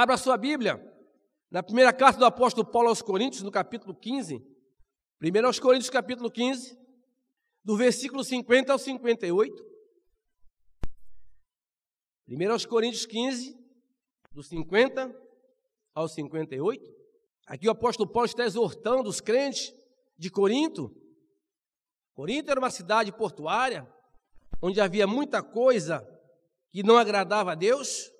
Abra 0.00 0.16
sua 0.16 0.36
Bíblia 0.36 0.80
na 1.50 1.60
primeira 1.60 1.92
carta 1.92 2.20
do 2.20 2.24
apóstolo 2.24 2.64
Paulo 2.64 2.88
aos 2.88 3.02
Coríntios, 3.02 3.42
no 3.42 3.50
capítulo 3.50 3.92
15. 3.92 4.40
Primeiro 5.18 5.48
aos 5.48 5.58
Coríntios, 5.58 5.90
capítulo 5.90 6.30
15, 6.30 6.78
do 7.64 7.76
versículo 7.76 8.22
50 8.22 8.70
ao 8.70 8.78
58. 8.78 9.66
Primeiro 12.24 12.52
aos 12.52 12.64
Coríntios 12.64 13.06
15, 13.06 13.58
do 14.30 14.40
50 14.40 15.12
ao 15.92 16.08
58. 16.08 16.94
Aqui 17.48 17.66
o 17.66 17.72
apóstolo 17.72 18.08
Paulo 18.08 18.26
está 18.26 18.44
exortando 18.44 19.08
os 19.08 19.20
crentes 19.20 19.74
de 20.16 20.30
Corinto. 20.30 20.94
Corinto 22.14 22.52
era 22.52 22.60
uma 22.60 22.70
cidade 22.70 23.10
portuária, 23.10 23.84
onde 24.62 24.80
havia 24.80 25.08
muita 25.08 25.42
coisa 25.42 26.06
que 26.70 26.84
não 26.84 26.96
agradava 26.96 27.50
a 27.50 27.56
Deus. 27.56 28.12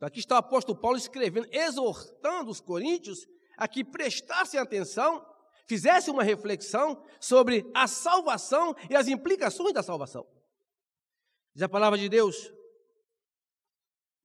Aqui 0.00 0.20
está 0.20 0.36
o 0.36 0.38
apóstolo 0.38 0.78
Paulo 0.78 0.96
escrevendo, 0.96 1.48
exortando 1.50 2.50
os 2.50 2.60
coríntios 2.60 3.26
a 3.56 3.66
que 3.66 3.84
prestassem 3.84 4.60
atenção, 4.60 5.26
fizessem 5.66 6.14
uma 6.14 6.22
reflexão 6.22 7.02
sobre 7.20 7.68
a 7.74 7.88
salvação 7.88 8.74
e 8.88 8.94
as 8.94 9.08
implicações 9.08 9.72
da 9.72 9.82
salvação. 9.82 10.26
Diz 11.52 11.62
a 11.62 11.68
palavra 11.68 11.98
de 11.98 12.08
Deus, 12.08 12.52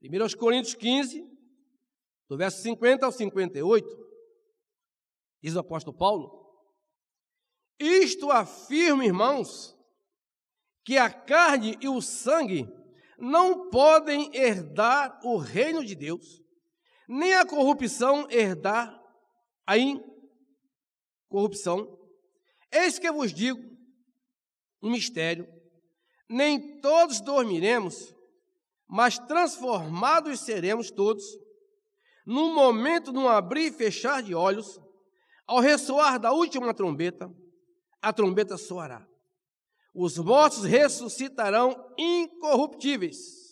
1 0.01 0.37
Coríntios 0.37 0.75
15, 0.75 1.27
do 2.29 2.37
verso 2.37 2.61
50 2.61 3.05
ao 3.05 3.11
58, 3.11 3.87
diz 5.41 5.55
o 5.55 5.59
apóstolo 5.59 5.97
Paulo: 5.97 6.63
Isto 7.79 8.29
afirma, 8.29 9.03
irmãos, 9.03 9.75
que 10.85 10.97
a 10.97 11.09
carne 11.09 11.77
e 11.81 11.87
o 11.87 11.99
sangue 12.01 12.67
não 13.17 13.69
podem 13.69 14.35
herdar 14.35 15.19
o 15.23 15.37
reino 15.37 15.83
de 15.83 15.95
Deus, 15.95 16.41
nem 17.07 17.33
a 17.35 17.45
corrupção 17.45 18.27
herdar 18.29 18.99
a 19.65 19.77
incorrupção. 21.29 21.99
Eis 22.71 22.97
que 22.97 23.11
vos 23.11 23.33
digo 23.33 23.61
um 24.81 24.91
mistério: 24.91 25.47
nem 26.29 26.79
todos 26.81 27.21
dormiremos, 27.21 28.13
mas 28.87 29.19
transformados 29.19 30.39
seremos 30.41 30.91
todos, 30.91 31.23
num 32.25 32.53
momento, 32.53 33.11
num 33.11 33.27
abrir 33.27 33.67
e 33.67 33.71
fechar 33.71 34.23
de 34.23 34.33
olhos, 34.33 34.79
ao 35.45 35.59
ressoar 35.59 36.19
da 36.19 36.31
última 36.31 36.73
trombeta, 36.73 37.29
a 38.01 38.11
trombeta 38.13 38.57
soará 38.57 39.07
os 39.93 40.17
mortos 40.17 40.63
ressuscitarão 40.63 41.93
incorruptíveis 41.97 43.43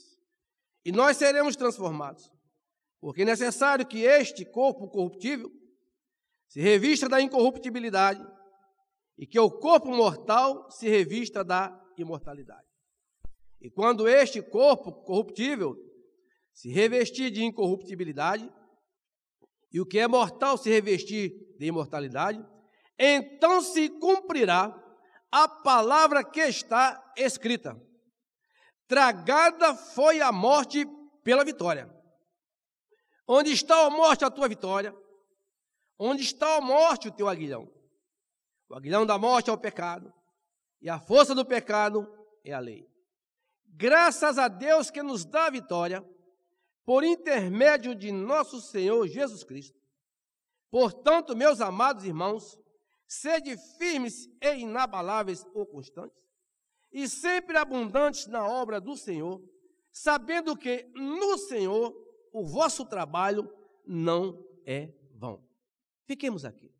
e 0.83 0.91
nós 0.91 1.17
seremos 1.17 1.55
transformados. 1.55 2.31
Porque 2.99 3.21
é 3.21 3.25
necessário 3.25 3.85
que 3.85 3.99
este 3.99 4.45
corpo 4.45 4.87
corruptível 4.89 5.51
se 6.47 6.59
revista 6.59 7.07
da 7.07 7.21
incorruptibilidade 7.21 8.25
e 9.17 9.25
que 9.25 9.39
o 9.39 9.49
corpo 9.49 9.89
mortal 9.89 10.69
se 10.71 10.89
revista 10.89 11.43
da 11.43 11.79
imortalidade. 11.97 12.67
E 13.59 13.69
quando 13.69 14.07
este 14.07 14.41
corpo 14.41 14.91
corruptível 15.03 15.75
se 16.51 16.69
revestir 16.69 17.31
de 17.31 17.43
incorruptibilidade 17.43 18.51
e 19.71 19.79
o 19.79 19.85
que 19.85 19.99
é 19.99 20.07
mortal 20.07 20.57
se 20.57 20.69
revestir 20.69 21.31
de 21.57 21.67
imortalidade, 21.67 22.43
então 22.97 23.61
se 23.61 23.89
cumprirá 23.89 24.69
a 25.31 25.47
palavra 25.47 26.23
que 26.23 26.41
está 26.41 27.13
escrita. 27.15 27.79
Tragada 28.87 29.73
foi 29.75 30.19
a 30.19 30.31
morte 30.31 30.85
pela 31.23 31.45
vitória. 31.45 31.89
Onde 33.27 33.51
está 33.51 33.85
a 33.85 33.89
morte, 33.89 34.25
a 34.25 34.29
tua 34.29 34.49
vitória? 34.49 34.93
Onde 35.97 36.23
está 36.23 36.57
a 36.57 36.61
morte, 36.61 37.07
o 37.07 37.11
teu 37.11 37.29
aguilhão? 37.29 37.71
O 38.67 38.75
aguilhão 38.75 39.05
da 39.05 39.17
morte 39.17 39.49
é 39.49 39.53
o 39.53 39.57
pecado, 39.57 40.13
e 40.81 40.89
a 40.89 40.99
força 40.99 41.35
do 41.35 41.45
pecado 41.45 42.07
é 42.43 42.51
a 42.51 42.59
lei. 42.59 42.89
Graças 43.65 44.37
a 44.37 44.47
Deus 44.47 44.89
que 44.89 45.01
nos 45.01 45.23
dá 45.23 45.45
a 45.45 45.49
vitória, 45.49 46.03
por 46.83 47.03
intermédio 47.03 47.95
de 47.95 48.11
nosso 48.11 48.59
Senhor 48.59 49.07
Jesus 49.07 49.43
Cristo. 49.43 49.79
Portanto, 50.69 51.35
meus 51.35 51.61
amados 51.61 52.03
irmãos, 52.03 52.57
Sede 53.11 53.57
firmes 53.77 54.29
e 54.41 54.59
inabaláveis 54.59 55.45
ou 55.53 55.65
constantes, 55.65 56.17
e 56.93 57.09
sempre 57.09 57.57
abundantes 57.57 58.25
na 58.25 58.47
obra 58.47 58.79
do 58.79 58.95
Senhor, 58.95 59.43
sabendo 59.91 60.55
que 60.55 60.89
no 60.95 61.37
Senhor 61.37 61.93
o 62.31 62.47
vosso 62.47 62.85
trabalho 62.85 63.53
não 63.85 64.41
é 64.65 64.93
vão. 65.13 65.45
Fiquemos 66.07 66.45
aqui. 66.45 66.73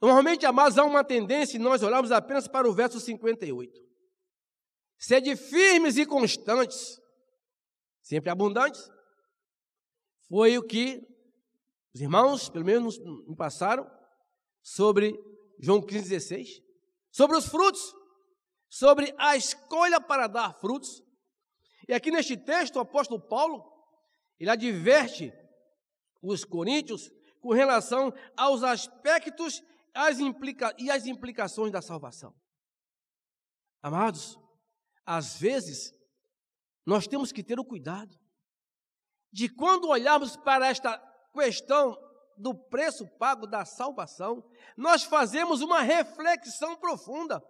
Normalmente, 0.00 0.46
amados, 0.46 0.78
há 0.78 0.84
uma 0.84 1.04
tendência, 1.04 1.58
e 1.58 1.60
nós 1.60 1.80
olhamos 1.84 2.10
apenas 2.10 2.48
para 2.48 2.68
o 2.68 2.74
verso 2.74 2.98
58. 2.98 3.72
Sede 4.98 5.36
firmes 5.36 5.96
e 5.96 6.04
constantes, 6.04 7.00
sempre 8.02 8.30
abundantes. 8.30 8.90
Foi 10.28 10.58
o 10.58 10.62
que 10.66 11.06
os 11.94 12.00
irmãos, 12.00 12.48
pelo 12.48 12.64
menos, 12.64 12.98
me 12.98 13.36
passaram 13.36 13.88
sobre 14.64 15.14
João 15.60 15.82
15,16, 15.82 16.62
sobre 17.12 17.36
os 17.36 17.46
frutos, 17.46 17.94
sobre 18.68 19.14
a 19.18 19.36
escolha 19.36 20.00
para 20.00 20.26
dar 20.26 20.54
frutos. 20.54 21.02
E 21.86 21.92
aqui 21.92 22.10
neste 22.10 22.34
texto, 22.34 22.76
o 22.76 22.80
apóstolo 22.80 23.20
Paulo, 23.20 23.62
ele 24.40 24.50
adverte 24.50 25.32
os 26.22 26.44
coríntios 26.44 27.10
com 27.40 27.52
relação 27.52 28.12
aos 28.34 28.62
aspectos 28.62 29.62
as 29.92 30.18
implica 30.18 30.74
e 30.78 30.90
as 30.90 31.06
implicações 31.06 31.70
da 31.70 31.82
salvação. 31.82 32.34
Amados, 33.82 34.36
às 35.04 35.38
vezes, 35.38 35.92
nós 36.86 37.06
temos 37.06 37.30
que 37.30 37.44
ter 37.44 37.60
o 37.60 37.64
cuidado 37.64 38.18
de 39.30 39.48
quando 39.48 39.88
olharmos 39.88 40.36
para 40.38 40.66
esta 40.68 40.98
questão 41.32 41.96
do 42.36 42.54
preço 42.54 43.06
pago 43.18 43.46
da 43.46 43.64
salvação, 43.64 44.44
nós 44.76 45.04
fazemos 45.04 45.60
uma 45.60 45.80
reflexão 45.80 46.76
profunda. 46.76 47.42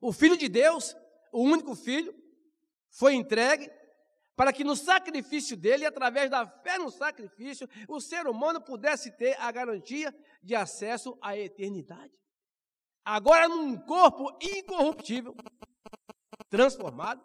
O 0.00 0.12
Filho 0.12 0.36
de 0.36 0.48
Deus, 0.48 0.96
o 1.32 1.42
único 1.42 1.74
Filho, 1.74 2.14
foi 2.90 3.14
entregue 3.14 3.70
para 4.34 4.52
que 4.52 4.64
no 4.64 4.74
sacrifício 4.74 5.56
dele, 5.56 5.84
através 5.84 6.30
da 6.30 6.46
fé 6.46 6.78
no 6.78 6.90
sacrifício, 6.90 7.68
o 7.86 8.00
ser 8.00 8.26
humano 8.26 8.60
pudesse 8.60 9.14
ter 9.16 9.38
a 9.38 9.52
garantia 9.52 10.14
de 10.42 10.54
acesso 10.54 11.18
à 11.20 11.36
eternidade. 11.36 12.12
Agora, 13.04 13.48
num 13.48 13.76
corpo 13.76 14.38
incorruptível, 14.40 15.34
transformado. 16.48 17.22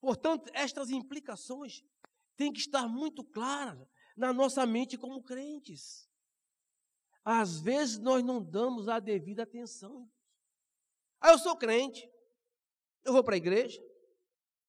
Portanto, 0.00 0.50
estas 0.52 0.90
implicações 0.90 1.82
têm 2.36 2.52
que 2.52 2.60
estar 2.60 2.88
muito 2.88 3.24
claras 3.24 3.86
na 4.18 4.32
nossa 4.32 4.66
mente 4.66 4.98
como 4.98 5.22
crentes. 5.22 6.10
Às 7.24 7.60
vezes 7.60 7.98
nós 7.98 8.22
não 8.22 8.42
damos 8.42 8.88
a 8.88 8.98
devida 8.98 9.44
atenção. 9.44 10.10
Ah, 11.20 11.30
eu 11.30 11.38
sou 11.38 11.56
crente, 11.56 12.10
eu 13.04 13.12
vou 13.12 13.22
para 13.22 13.34
a 13.34 13.38
igreja, 13.38 13.80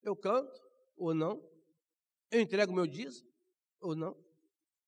eu 0.04 0.16
canto 0.16 0.62
ou 0.96 1.14
não, 1.16 1.44
eu 2.30 2.40
entrego 2.40 2.74
meu 2.74 2.86
dízimo 2.86 3.28
ou 3.82 3.96
não, 3.96 4.16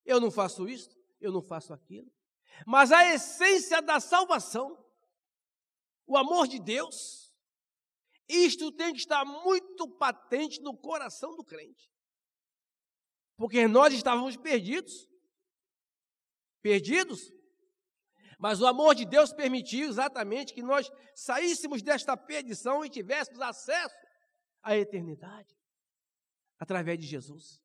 eu 0.04 0.20
não 0.20 0.30
faço 0.30 0.68
isso, 0.68 0.96
eu 1.20 1.32
não 1.32 1.42
faço 1.42 1.72
aquilo. 1.72 2.10
Mas 2.66 2.92
a 2.92 3.12
essência 3.12 3.82
da 3.82 3.98
salvação, 3.98 4.78
o 6.06 6.16
amor 6.16 6.46
de 6.46 6.60
Deus, 6.60 7.32
isto 8.28 8.70
tem 8.70 8.92
que 8.92 9.00
estar 9.00 9.24
muito 9.24 9.88
patente 9.88 10.60
no 10.60 10.76
coração 10.76 11.34
do 11.34 11.44
crente 11.44 11.92
porque 13.42 13.66
nós 13.66 13.92
estávamos 13.92 14.36
perdidos. 14.36 15.10
Perdidos. 16.62 17.32
Mas 18.38 18.60
o 18.60 18.66
amor 18.68 18.94
de 18.94 19.04
Deus 19.04 19.32
permitiu 19.32 19.88
exatamente 19.88 20.54
que 20.54 20.62
nós 20.62 20.88
saíssemos 21.12 21.82
desta 21.82 22.16
perdição 22.16 22.84
e 22.84 22.88
tivéssemos 22.88 23.40
acesso 23.40 23.96
à 24.62 24.76
eternidade 24.76 25.58
através 26.56 27.00
de 27.00 27.04
Jesus. 27.04 27.60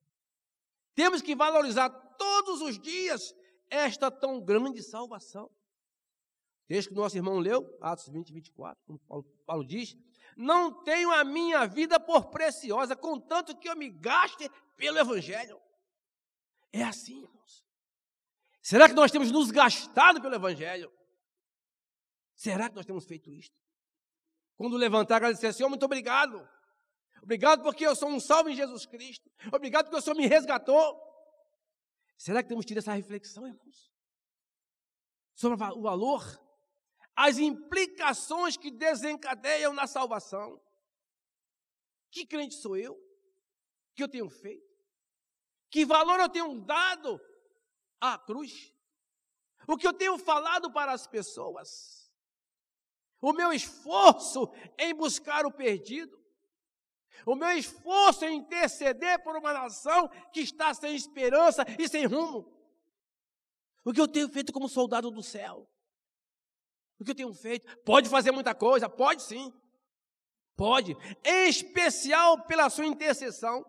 Temos 0.96 1.22
que 1.22 1.36
valorizar 1.36 1.88
todos 1.90 2.60
os 2.60 2.76
dias 2.76 3.32
esta 3.70 4.10
tão 4.10 4.40
grande 4.40 4.82
salvação. 4.82 5.48
Desde 6.66 6.88
que 6.88 6.96
nosso 6.96 7.16
irmão 7.16 7.38
leu, 7.38 7.78
Atos 7.80 8.08
20, 8.08 8.32
24, 8.32 8.82
como 8.84 8.98
Paulo, 9.06 9.24
Paulo 9.46 9.64
diz, 9.64 9.96
não 10.36 10.82
tenho 10.82 11.12
a 11.12 11.22
minha 11.22 11.68
vida 11.68 12.00
por 12.00 12.30
preciosa, 12.30 12.96
contanto 12.96 13.56
que 13.56 13.68
eu 13.68 13.76
me 13.76 13.88
gaste 13.88 14.50
pelo 14.76 14.98
Evangelho. 14.98 15.67
É 16.72 16.82
assim, 16.82 17.22
irmãos. 17.22 17.64
Será 18.62 18.88
que 18.88 18.94
nós 18.94 19.10
temos 19.10 19.30
nos 19.30 19.50
gastado 19.50 20.20
pelo 20.20 20.34
Evangelho? 20.34 20.92
Será 22.34 22.68
que 22.68 22.76
nós 22.76 22.86
temos 22.86 23.04
feito 23.06 23.30
isto? 23.32 23.56
Quando 24.56 24.76
levantar, 24.76 25.16
agradecer, 25.16 25.52
Senhor, 25.52 25.68
muito 25.68 25.84
obrigado. 25.84 26.46
Obrigado 27.22 27.62
porque 27.62 27.86
eu 27.86 27.96
sou 27.96 28.08
um 28.08 28.20
salvo 28.20 28.50
em 28.50 28.56
Jesus 28.56 28.86
Cristo. 28.86 29.30
Obrigado 29.52 29.86
porque 29.86 29.96
o 29.96 30.00
Senhor 30.00 30.16
me 30.16 30.26
resgatou. 30.26 31.00
Será 32.16 32.42
que 32.42 32.48
temos 32.48 32.66
tido 32.66 32.78
essa 32.78 32.92
reflexão, 32.92 33.46
irmãos? 33.46 33.92
Sobre 35.34 35.54
o 35.54 35.82
valor, 35.82 36.22
as 37.14 37.38
implicações 37.38 38.56
que 38.56 38.70
desencadeiam 38.70 39.72
na 39.72 39.86
salvação. 39.86 40.60
Que 42.10 42.26
crente 42.26 42.54
sou 42.54 42.76
eu? 42.76 42.96
Que 43.94 44.02
eu 44.02 44.08
tenho 44.08 44.28
feito? 44.28 44.67
Que 45.70 45.84
valor 45.84 46.18
eu 46.20 46.28
tenho 46.28 46.60
dado 46.60 47.20
à 48.00 48.18
cruz? 48.18 48.74
O 49.66 49.76
que 49.76 49.86
eu 49.86 49.92
tenho 49.92 50.16
falado 50.18 50.72
para 50.72 50.92
as 50.92 51.06
pessoas? 51.06 52.10
O 53.20 53.32
meu 53.32 53.52
esforço 53.52 54.50
em 54.78 54.94
buscar 54.94 55.44
o 55.44 55.52
perdido? 55.52 56.18
O 57.26 57.34
meu 57.34 57.50
esforço 57.50 58.24
em 58.24 58.36
interceder 58.36 59.22
por 59.22 59.36
uma 59.36 59.52
nação 59.52 60.08
que 60.32 60.40
está 60.40 60.72
sem 60.72 60.94
esperança 60.94 61.64
e 61.78 61.88
sem 61.88 62.06
rumo? 62.06 62.50
O 63.84 63.92
que 63.92 64.00
eu 64.00 64.08
tenho 64.08 64.28
feito 64.28 64.52
como 64.52 64.68
soldado 64.68 65.10
do 65.10 65.22
céu? 65.22 65.68
O 66.98 67.04
que 67.04 67.10
eu 67.10 67.14
tenho 67.14 67.32
feito? 67.32 67.66
Pode 67.84 68.08
fazer 68.08 68.30
muita 68.30 68.54
coisa? 68.54 68.88
Pode 68.88 69.22
sim. 69.22 69.52
Pode. 70.56 70.96
Em 71.24 71.48
especial 71.48 72.44
pela 72.44 72.70
sua 72.70 72.86
intercessão, 72.86 73.64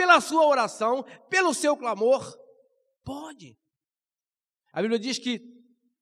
pela 0.00 0.18
sua 0.18 0.46
oração, 0.46 1.04
pelo 1.28 1.52
seu 1.52 1.76
clamor. 1.76 2.24
Pode. 3.04 3.54
A 4.72 4.80
Bíblia 4.80 4.98
diz 4.98 5.18
que 5.18 5.38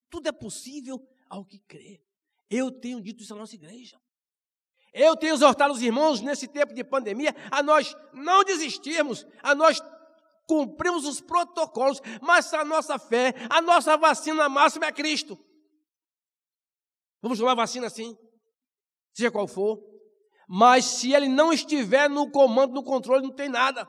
tudo 0.09 0.29
é 0.29 0.33
possível 0.33 1.05
ao 1.29 1.45
que 1.45 1.59
crê. 1.67 2.01
Eu 2.49 2.71
tenho 2.71 3.03
dito 3.03 3.25
isso 3.25 3.35
à 3.35 3.37
nossa 3.37 3.57
igreja. 3.57 4.01
Eu 4.93 5.17
tenho 5.17 5.35
exortado 5.35 5.75
os 5.75 5.83
irmãos 5.83 6.21
nesse 6.21 6.47
tempo 6.47 6.73
de 6.73 6.85
pandemia 6.85 7.35
a 7.51 7.61
nós 7.61 7.97
não 8.13 8.45
desistirmos, 8.45 9.27
a 9.43 9.53
nós 9.53 9.83
cumprirmos 10.47 11.05
os 11.05 11.21
protocolos, 11.21 12.01
mas 12.23 12.55
a 12.55 12.65
nossa 12.65 13.01
fé, 13.01 13.35
a 13.51 13.61
nossa 13.61 13.97
vacina 13.97 14.49
máxima 14.49 14.87
é 14.87 14.93
Cristo. 14.93 15.37
Vamos 17.21 17.41
tomar 17.41 17.57
vacina 17.57 17.91
sim, 17.91 18.17
seja 19.13 19.33
qual 19.33 19.49
for, 19.49 19.77
mas 20.49 20.87
se 20.87 21.13
ele 21.13 21.29
não 21.29 21.53
estiver 21.53 22.09
no 22.09 22.31
comando, 22.31 22.73
no 22.73 22.83
controle, 22.83 23.23
não 23.23 23.35
tem 23.35 23.51
nada. 23.51 23.87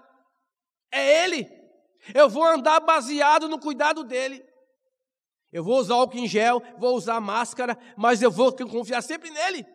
É 0.92 1.24
ele. 1.24 1.48
Eu 2.14 2.30
vou 2.30 2.44
andar 2.44 2.82
baseado 2.82 3.48
no 3.48 3.58
cuidado 3.58 4.04
dele. 4.04 4.46
Eu 5.52 5.64
vou 5.64 5.80
usar 5.80 5.96
álcool 5.96 6.18
em 6.18 6.28
gel, 6.28 6.62
vou 6.78 6.96
usar 6.96 7.20
máscara, 7.22 7.78
mas 7.98 8.22
eu 8.22 8.30
vou 8.30 8.54
confiar 8.54 9.02
sempre 9.02 9.30
nele. 9.30 9.66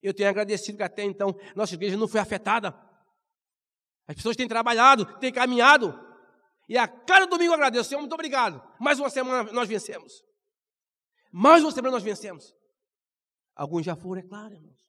Eu 0.00 0.14
tenho 0.14 0.28
agradecido 0.28 0.78
que 0.78 0.84
até 0.84 1.02
então 1.02 1.34
nossa 1.54 1.74
igreja 1.74 1.96
não 1.96 2.06
foi 2.06 2.20
afetada. 2.20 2.74
As 4.06 4.14
pessoas 4.14 4.36
têm 4.36 4.46
trabalhado, 4.46 5.18
têm 5.18 5.32
caminhado. 5.32 5.98
E 6.68 6.78
a 6.78 6.86
cada 6.86 7.26
domingo 7.26 7.50
eu 7.50 7.54
agradeço, 7.54 7.88
Senhor, 7.88 8.00
muito 8.00 8.12
obrigado. 8.12 8.62
Mais 8.78 9.00
uma 9.00 9.10
semana 9.10 9.52
nós 9.52 9.68
vencemos. 9.68 10.22
Mais 11.32 11.62
uma 11.64 11.72
semana 11.72 11.96
nós 11.96 12.04
vencemos. 12.04 12.54
Alguns 13.54 13.84
já 13.84 13.96
foram, 13.96 14.20
é 14.20 14.24
claro, 14.24 14.54
irmãos. 14.54 14.85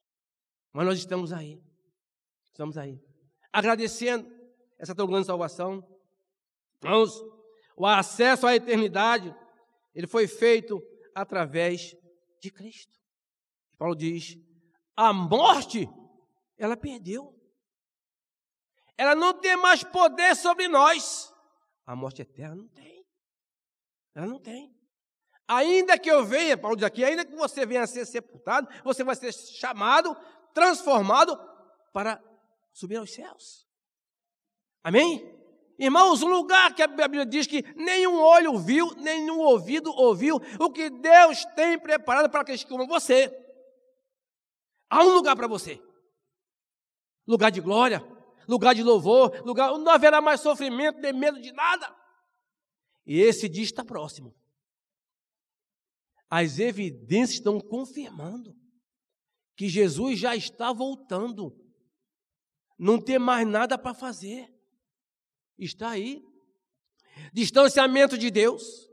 Mas 0.72 0.86
nós 0.86 0.98
estamos 0.98 1.32
aí. 1.32 1.62
Estamos 2.52 2.76
aí. 2.76 3.00
Agradecendo 3.52 4.30
essa 4.78 4.94
tão 4.94 5.06
grande 5.06 5.26
salvação. 5.26 5.86
Irmãos, 6.82 7.20
o 7.76 7.86
acesso 7.86 8.46
à 8.46 8.54
eternidade, 8.54 9.34
ele 9.94 10.06
foi 10.06 10.26
feito 10.26 10.80
através 11.14 11.96
de 12.40 12.50
Cristo. 12.50 12.96
Paulo 13.76 13.94
diz: 13.94 14.36
a 14.96 15.12
morte, 15.12 15.88
ela 16.56 16.76
perdeu. 16.76 17.34
Ela 18.96 19.14
não 19.14 19.32
tem 19.32 19.56
mais 19.56 19.84
poder 19.84 20.34
sobre 20.34 20.66
nós. 20.66 21.32
A 21.86 21.94
morte 21.94 22.22
eterna 22.22 22.56
não 22.56 22.68
tem. 22.68 23.06
Ela 24.14 24.26
não 24.26 24.40
tem. 24.40 24.76
Ainda 25.46 25.98
que 25.98 26.10
eu 26.10 26.24
venha, 26.26 26.58
Paulo 26.58 26.76
diz 26.76 26.84
aqui, 26.84 27.04
ainda 27.04 27.24
que 27.24 27.34
você 27.34 27.64
venha 27.64 27.82
a 27.82 27.86
ser 27.86 28.04
sepultado, 28.04 28.68
você 28.84 29.02
vai 29.02 29.16
ser 29.16 29.32
chamado, 29.32 30.14
transformado 30.58 31.38
para 31.92 32.20
subir 32.72 32.96
aos 32.96 33.12
céus. 33.12 33.64
Amém? 34.82 35.38
Irmãos, 35.78 36.20
um 36.20 36.28
lugar 36.28 36.74
que 36.74 36.82
a 36.82 36.88
Bíblia 36.88 37.24
diz 37.24 37.46
que 37.46 37.62
nenhum 37.76 38.18
olho 38.18 38.58
viu, 38.58 38.92
nenhum 38.96 39.38
ouvido 39.38 39.92
ouviu, 39.92 40.40
o 40.58 40.72
que 40.72 40.90
Deus 40.90 41.44
tem 41.54 41.78
preparado 41.78 42.28
para 42.28 42.40
aqueles 42.40 42.64
que 42.64 42.68
como 42.68 42.88
você. 42.88 43.32
Há 44.90 45.04
um 45.04 45.14
lugar 45.14 45.36
para 45.36 45.46
você. 45.46 45.80
Lugar 47.24 47.52
de 47.52 47.60
glória, 47.60 48.02
lugar 48.48 48.74
de 48.74 48.82
louvor, 48.82 49.40
lugar 49.46 49.72
onde 49.72 49.84
não 49.84 49.92
haverá 49.92 50.20
mais 50.20 50.40
sofrimento, 50.40 50.98
nem 50.98 51.12
medo 51.12 51.40
de 51.40 51.52
nada. 51.52 51.94
E 53.06 53.20
esse 53.20 53.48
dia 53.48 53.62
está 53.62 53.84
próximo. 53.84 54.34
As 56.28 56.58
evidências 56.58 57.34
estão 57.34 57.60
confirmando 57.60 58.56
que 59.58 59.68
Jesus 59.68 60.20
já 60.20 60.36
está 60.36 60.72
voltando. 60.72 61.52
Não 62.78 63.00
tem 63.00 63.18
mais 63.18 63.44
nada 63.44 63.76
para 63.76 63.92
fazer. 63.92 64.48
Está 65.58 65.90
aí. 65.90 66.24
Distanciamento 67.32 68.16
de 68.16 68.30
Deus, 68.30 68.88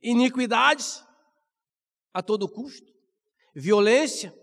iniquidades 0.00 1.04
a 2.14 2.22
todo 2.22 2.48
custo, 2.48 2.90
violência, 3.54 4.34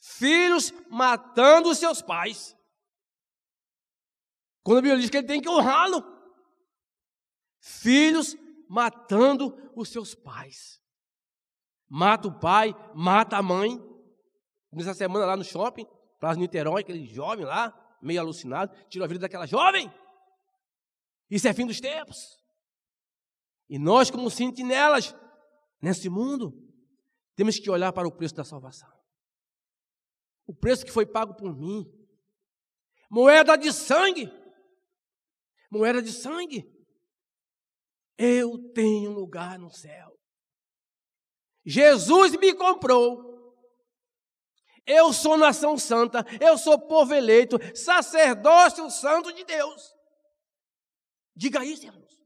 filhos 0.00 0.72
matando 0.90 1.72
seus 1.76 2.02
pais. 2.02 2.56
Quando 4.64 4.78
a 4.78 4.82
Bíblia 4.82 5.00
diz 5.00 5.10
que 5.10 5.18
ele 5.18 5.28
tem 5.28 5.40
que 5.40 5.48
honrá-lo, 5.48 6.02
filhos 7.60 8.36
matando 8.68 9.56
os 9.76 9.90
seus 9.90 10.16
pais. 10.16 10.82
Mata 11.88 12.26
o 12.26 12.36
pai, 12.40 12.74
mata 12.96 13.36
a 13.36 13.42
mãe. 13.42 13.87
Nessa 14.72 14.94
semana 14.94 15.26
lá 15.26 15.36
no 15.36 15.44
shopping, 15.44 15.86
Praça 16.18 16.38
Niterói, 16.38 16.82
aquele 16.82 17.06
jovem 17.06 17.44
lá, 17.44 17.72
meio 18.02 18.20
alucinado, 18.20 18.74
tirou 18.88 19.04
a 19.04 19.08
vida 19.08 19.20
daquela 19.20 19.46
jovem. 19.46 19.92
Isso 21.30 21.46
é 21.48 21.54
fim 21.54 21.66
dos 21.66 21.80
tempos. 21.80 22.38
E 23.68 23.78
nós, 23.78 24.10
como 24.10 24.30
sentinelas 24.30 25.14
nesse 25.80 26.08
mundo, 26.08 26.52
temos 27.36 27.58
que 27.58 27.70
olhar 27.70 27.92
para 27.92 28.08
o 28.08 28.12
preço 28.12 28.34
da 28.34 28.44
salvação 28.44 28.98
o 30.48 30.54
preço 30.54 30.84
que 30.84 30.90
foi 30.90 31.04
pago 31.04 31.34
por 31.34 31.54
mim. 31.54 31.86
Moeda 33.10 33.54
de 33.56 33.70
sangue. 33.70 34.32
Moeda 35.70 36.00
de 36.00 36.10
sangue. 36.10 36.64
Eu 38.16 38.72
tenho 38.72 39.12
lugar 39.12 39.58
no 39.58 39.70
céu. 39.70 40.18
Jesus 41.66 42.32
me 42.36 42.54
comprou. 42.54 43.37
Eu 44.88 45.12
sou 45.12 45.36
nação 45.36 45.76
santa, 45.76 46.24
eu 46.40 46.56
sou 46.56 46.78
povo 46.78 47.12
eleito, 47.14 47.58
sacerdócio 47.76 48.90
santo 48.90 49.30
de 49.34 49.44
Deus. 49.44 49.94
Diga 51.36 51.62
isso, 51.62 51.84
irmãos. 51.84 52.18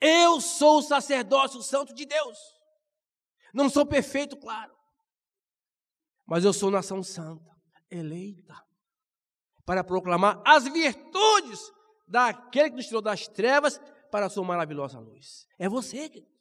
Eu 0.00 0.40
sou 0.40 0.78
o 0.78 0.82
sacerdócio 0.82 1.62
santo 1.62 1.94
de 1.94 2.04
Deus. 2.04 2.36
Não 3.54 3.70
sou 3.70 3.86
perfeito, 3.86 4.36
claro. 4.36 4.76
Mas 6.26 6.44
eu 6.44 6.52
sou 6.52 6.72
nação 6.72 7.04
santa, 7.04 7.56
eleita, 7.88 8.60
para 9.64 9.84
proclamar 9.84 10.42
as 10.44 10.64
virtudes 10.64 11.60
daquele 12.08 12.70
que 12.70 12.76
nos 12.76 12.86
tirou 12.86 13.00
das 13.00 13.28
trevas 13.28 13.80
para 14.10 14.26
a 14.26 14.28
sua 14.28 14.44
maravilhosa 14.44 14.98
luz. 14.98 15.46
É 15.56 15.68
você, 15.68 16.08
querido. 16.08 16.34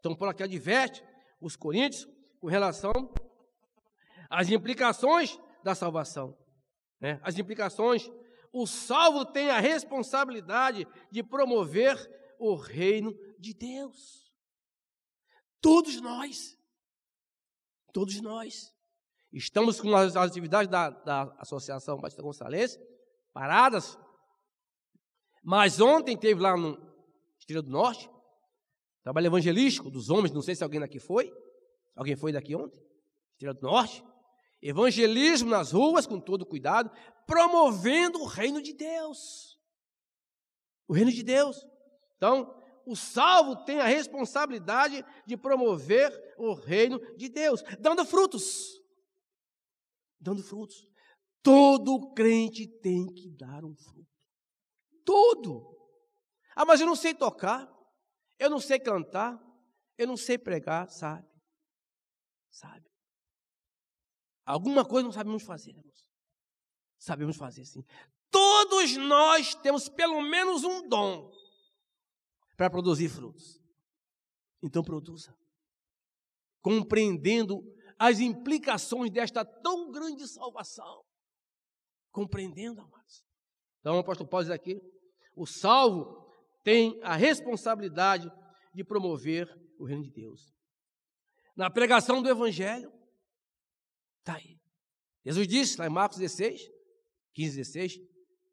Então, 0.00 0.16
por 0.16 0.28
aqui 0.28 0.42
adverte 0.42 1.02
os 1.40 1.54
coríntios 1.54 2.08
com 2.40 2.48
relação 2.48 2.92
às 4.28 4.48
implicações 4.50 5.38
da 5.62 5.74
salvação. 5.74 6.36
Né? 7.00 7.20
As 7.22 7.38
implicações. 7.38 8.10
O 8.52 8.66
salvo 8.66 9.24
tem 9.24 9.50
a 9.50 9.60
responsabilidade 9.60 10.86
de 11.10 11.22
promover 11.22 11.96
o 12.38 12.54
reino 12.54 13.14
de 13.38 13.54
Deus. 13.54 14.32
Todos 15.60 16.00
nós. 16.00 16.56
Todos 17.92 18.20
nós. 18.20 18.72
Estamos 19.32 19.80
com 19.80 19.94
as 19.94 20.16
atividades 20.16 20.70
da, 20.70 20.90
da 20.90 21.22
Associação 21.38 22.00
Batista 22.00 22.22
Gonçalves 22.22 22.78
paradas. 23.32 23.98
Mas 25.42 25.80
ontem 25.80 26.16
teve 26.16 26.40
lá 26.40 26.56
no 26.56 26.76
Estrela 27.38 27.62
do 27.62 27.70
Norte, 27.70 28.10
trabalho 29.02 29.26
evangelístico 29.26 29.90
dos 29.90 30.10
homens, 30.10 30.32
não 30.32 30.42
sei 30.42 30.54
se 30.54 30.64
alguém 30.64 30.80
daqui 30.80 30.98
foi. 30.98 31.32
Alguém 31.94 32.16
foi 32.16 32.32
daqui 32.32 32.54
ontem? 32.54 32.82
Estrela 33.32 33.54
do 33.54 33.62
Norte. 33.62 34.04
Evangelismo 34.60 35.50
nas 35.50 35.72
ruas, 35.72 36.06
com 36.06 36.20
todo 36.20 36.46
cuidado, 36.46 36.90
promovendo 37.26 38.20
o 38.20 38.26
reino 38.26 38.60
de 38.60 38.72
Deus. 38.72 39.58
O 40.88 40.92
reino 40.92 41.12
de 41.12 41.22
Deus. 41.22 41.64
Então, 42.16 42.54
o 42.86 42.96
salvo 42.96 43.64
tem 43.64 43.80
a 43.80 43.86
responsabilidade 43.86 45.04
de 45.26 45.36
promover 45.36 46.10
o 46.38 46.54
reino 46.54 46.98
de 47.16 47.28
Deus, 47.28 47.62
dando 47.78 48.04
frutos 48.04 48.78
dando 50.20 50.42
frutos. 50.42 50.86
Todo 51.42 52.12
crente 52.12 52.66
tem 52.80 53.06
que 53.06 53.30
dar 53.30 53.64
um 53.64 53.74
fruto. 53.74 54.08
Todo. 55.04 55.76
Ah, 56.54 56.64
mas 56.64 56.80
eu 56.80 56.86
não 56.86 56.96
sei 56.96 57.14
tocar, 57.14 57.68
eu 58.38 58.50
não 58.50 58.60
sei 58.60 58.78
cantar, 58.78 59.38
eu 59.96 60.06
não 60.06 60.16
sei 60.16 60.36
pregar, 60.36 60.90
sabe? 60.90 61.26
Sabe? 62.50 62.86
Alguma 64.48 64.82
coisa 64.82 65.04
não 65.04 65.12
sabemos 65.12 65.42
fazer, 65.42 65.72
irmãos. 65.72 66.08
Sabemos 66.98 67.36
fazer 67.36 67.66
sim. 67.66 67.84
Todos 68.30 68.96
nós 68.96 69.54
temos 69.54 69.90
pelo 69.90 70.22
menos 70.22 70.64
um 70.64 70.88
dom 70.88 71.30
para 72.56 72.70
produzir 72.70 73.10
frutos. 73.10 73.60
Então 74.62 74.82
produza. 74.82 75.36
Compreendendo 76.62 77.62
as 77.98 78.20
implicações 78.20 79.10
desta 79.10 79.44
tão 79.44 79.90
grande 79.90 80.26
salvação. 80.26 81.04
Compreendendo, 82.10 82.80
amados. 82.80 83.22
Então 83.80 83.96
o 83.96 83.98
apóstolo 83.98 84.30
Paulo 84.30 84.46
diz 84.46 84.50
aqui: 84.50 84.80
o 85.36 85.44
salvo 85.44 86.26
tem 86.64 86.98
a 87.02 87.16
responsabilidade 87.16 88.32
de 88.72 88.82
promover 88.82 89.46
o 89.78 89.84
reino 89.84 90.04
de 90.04 90.10
Deus. 90.10 90.54
Na 91.54 91.68
pregação 91.68 92.22
do 92.22 92.30
Evangelho, 92.30 92.90
está 94.28 94.36
aí. 94.36 94.60
Jesus 95.24 95.48
disse 95.48 95.78
lá 95.78 95.86
em 95.86 95.90
Marcos 95.90 96.18
16, 96.18 96.60
15, 97.34 97.56
16: 97.56 97.98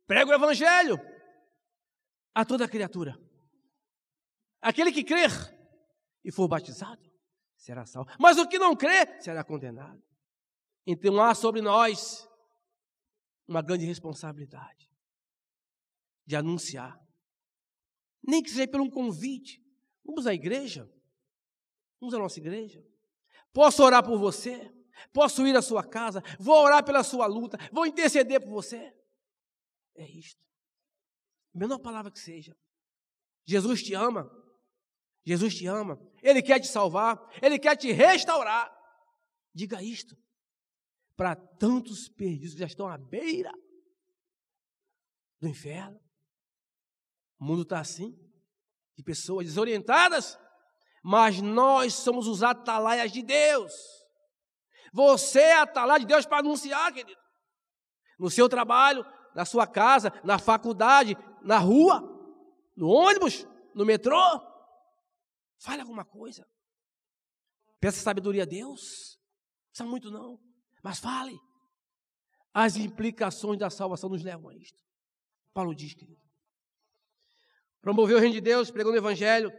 prega 0.08 0.32
o 0.32 0.34
Evangelho 0.34 0.98
a 2.34 2.46
toda 2.46 2.68
criatura. 2.68 3.20
Aquele 4.62 4.92
que 4.92 5.04
crer 5.04 5.30
e 6.24 6.32
for 6.32 6.48
batizado 6.48 7.04
será 7.58 7.86
salvo, 7.86 8.10
mas 8.20 8.38
o 8.38 8.48
que 8.48 8.58
não 8.58 8.76
crer 8.76 9.22
será 9.22 9.44
condenado. 9.44 10.02
Então 10.88 11.22
há 11.22 11.36
sobre 11.36 11.62
nós 11.62 12.28
uma 13.48 13.62
grande 13.62 13.86
responsabilidade 13.86 14.90
de 16.26 16.36
anunciar, 16.36 17.00
nem 18.24 18.42
que 18.42 18.50
seja 18.50 18.68
por 18.68 18.82
um 18.82 18.90
convite. 18.90 19.64
Vamos 20.04 20.26
à 20.26 20.34
igreja, 20.34 20.90
vamos 22.00 22.14
à 22.14 22.20
nossa 22.20 22.40
igreja. 22.40 22.84
Posso 23.54 23.84
orar 23.84 24.04
por 24.04 24.20
você, 24.20 24.72
posso 25.14 25.46
ir 25.48 25.56
à 25.56 25.62
sua 25.62 25.84
casa, 25.84 26.22
vou 26.40 26.56
orar 26.64 26.84
pela 26.84 27.04
sua 27.04 27.26
luta, 27.26 27.58
vou 27.72 27.86
interceder 27.86 28.40
por 28.40 28.50
você. 28.50 28.94
É 29.96 30.10
isto. 30.10 30.44
Menor 31.54 31.80
palavra 31.80 32.12
que 32.12 32.20
seja. 32.20 32.56
Jesus 33.46 33.82
te 33.82 33.94
ama. 33.94 34.30
Jesus 35.26 35.56
te 35.56 35.66
ama. 35.68 35.98
Ele 36.22 36.42
quer 36.42 36.60
te 36.60 36.68
salvar. 36.68 37.18
Ele 37.42 37.58
quer 37.58 37.78
te 37.78 37.92
restaurar. 37.92 38.72
Diga 39.54 39.82
isto. 39.82 40.18
Para 41.16 41.36
tantos 41.36 42.10
perdidos 42.10 42.54
que 42.54 42.60
já 42.60 42.66
estão 42.66 42.88
à 42.88 42.98
beira 42.98 43.52
do 45.40 45.48
inferno. 45.48 46.00
O 47.40 47.46
mundo 47.46 47.62
está 47.62 47.80
assim. 47.80 48.14
De 48.98 49.04
pessoas 49.04 49.46
desorientadas. 49.46 50.38
Mas 51.02 51.40
nós 51.40 51.94
somos 51.94 52.28
os 52.28 52.44
atalaias 52.44 53.12
de 53.12 53.24
Deus. 53.24 53.74
Você 54.96 55.42
é 55.42 55.60
atalaia 55.60 56.00
de 56.00 56.06
Deus 56.06 56.26
para 56.26 56.38
anunciar, 56.38 56.94
querido. 56.94 57.20
No 58.18 58.32
seu 58.32 58.48
trabalho, 58.48 59.06
na 59.36 59.44
sua 59.44 59.68
casa, 59.68 60.10
na 60.24 60.40
faculdade, 60.40 61.18
na 61.42 61.58
rua, 61.58 62.00
no 62.78 62.88
ônibus, 62.88 63.46
no 63.74 63.86
metrô. 63.86 64.18
Fale 65.58 65.82
alguma 65.82 66.06
coisa. 66.06 66.48
Peça 67.78 68.02
sabedoria 68.02 68.44
a 68.44 68.46
Deus. 68.46 69.20
Não 69.20 69.68
precisa 69.68 69.90
muito 69.90 70.10
não, 70.10 70.40
mas 70.82 70.98
fale. 70.98 71.38
As 72.54 72.78
implicações 72.78 73.60
da 73.60 73.70
salvação 73.70 74.10
nos 74.10 74.24
levam 74.24 74.48
a 74.48 74.56
isto. 74.56 74.82
Paulo 75.54 75.76
diz, 75.76 75.94
querido. 75.94 76.22
Promoveu 77.82 78.16
o 78.16 78.20
reino 78.22 78.36
de 78.36 78.40
Deus, 78.40 78.72
pregando 78.72 78.96
o 78.96 79.00
evangelho. 79.00 79.52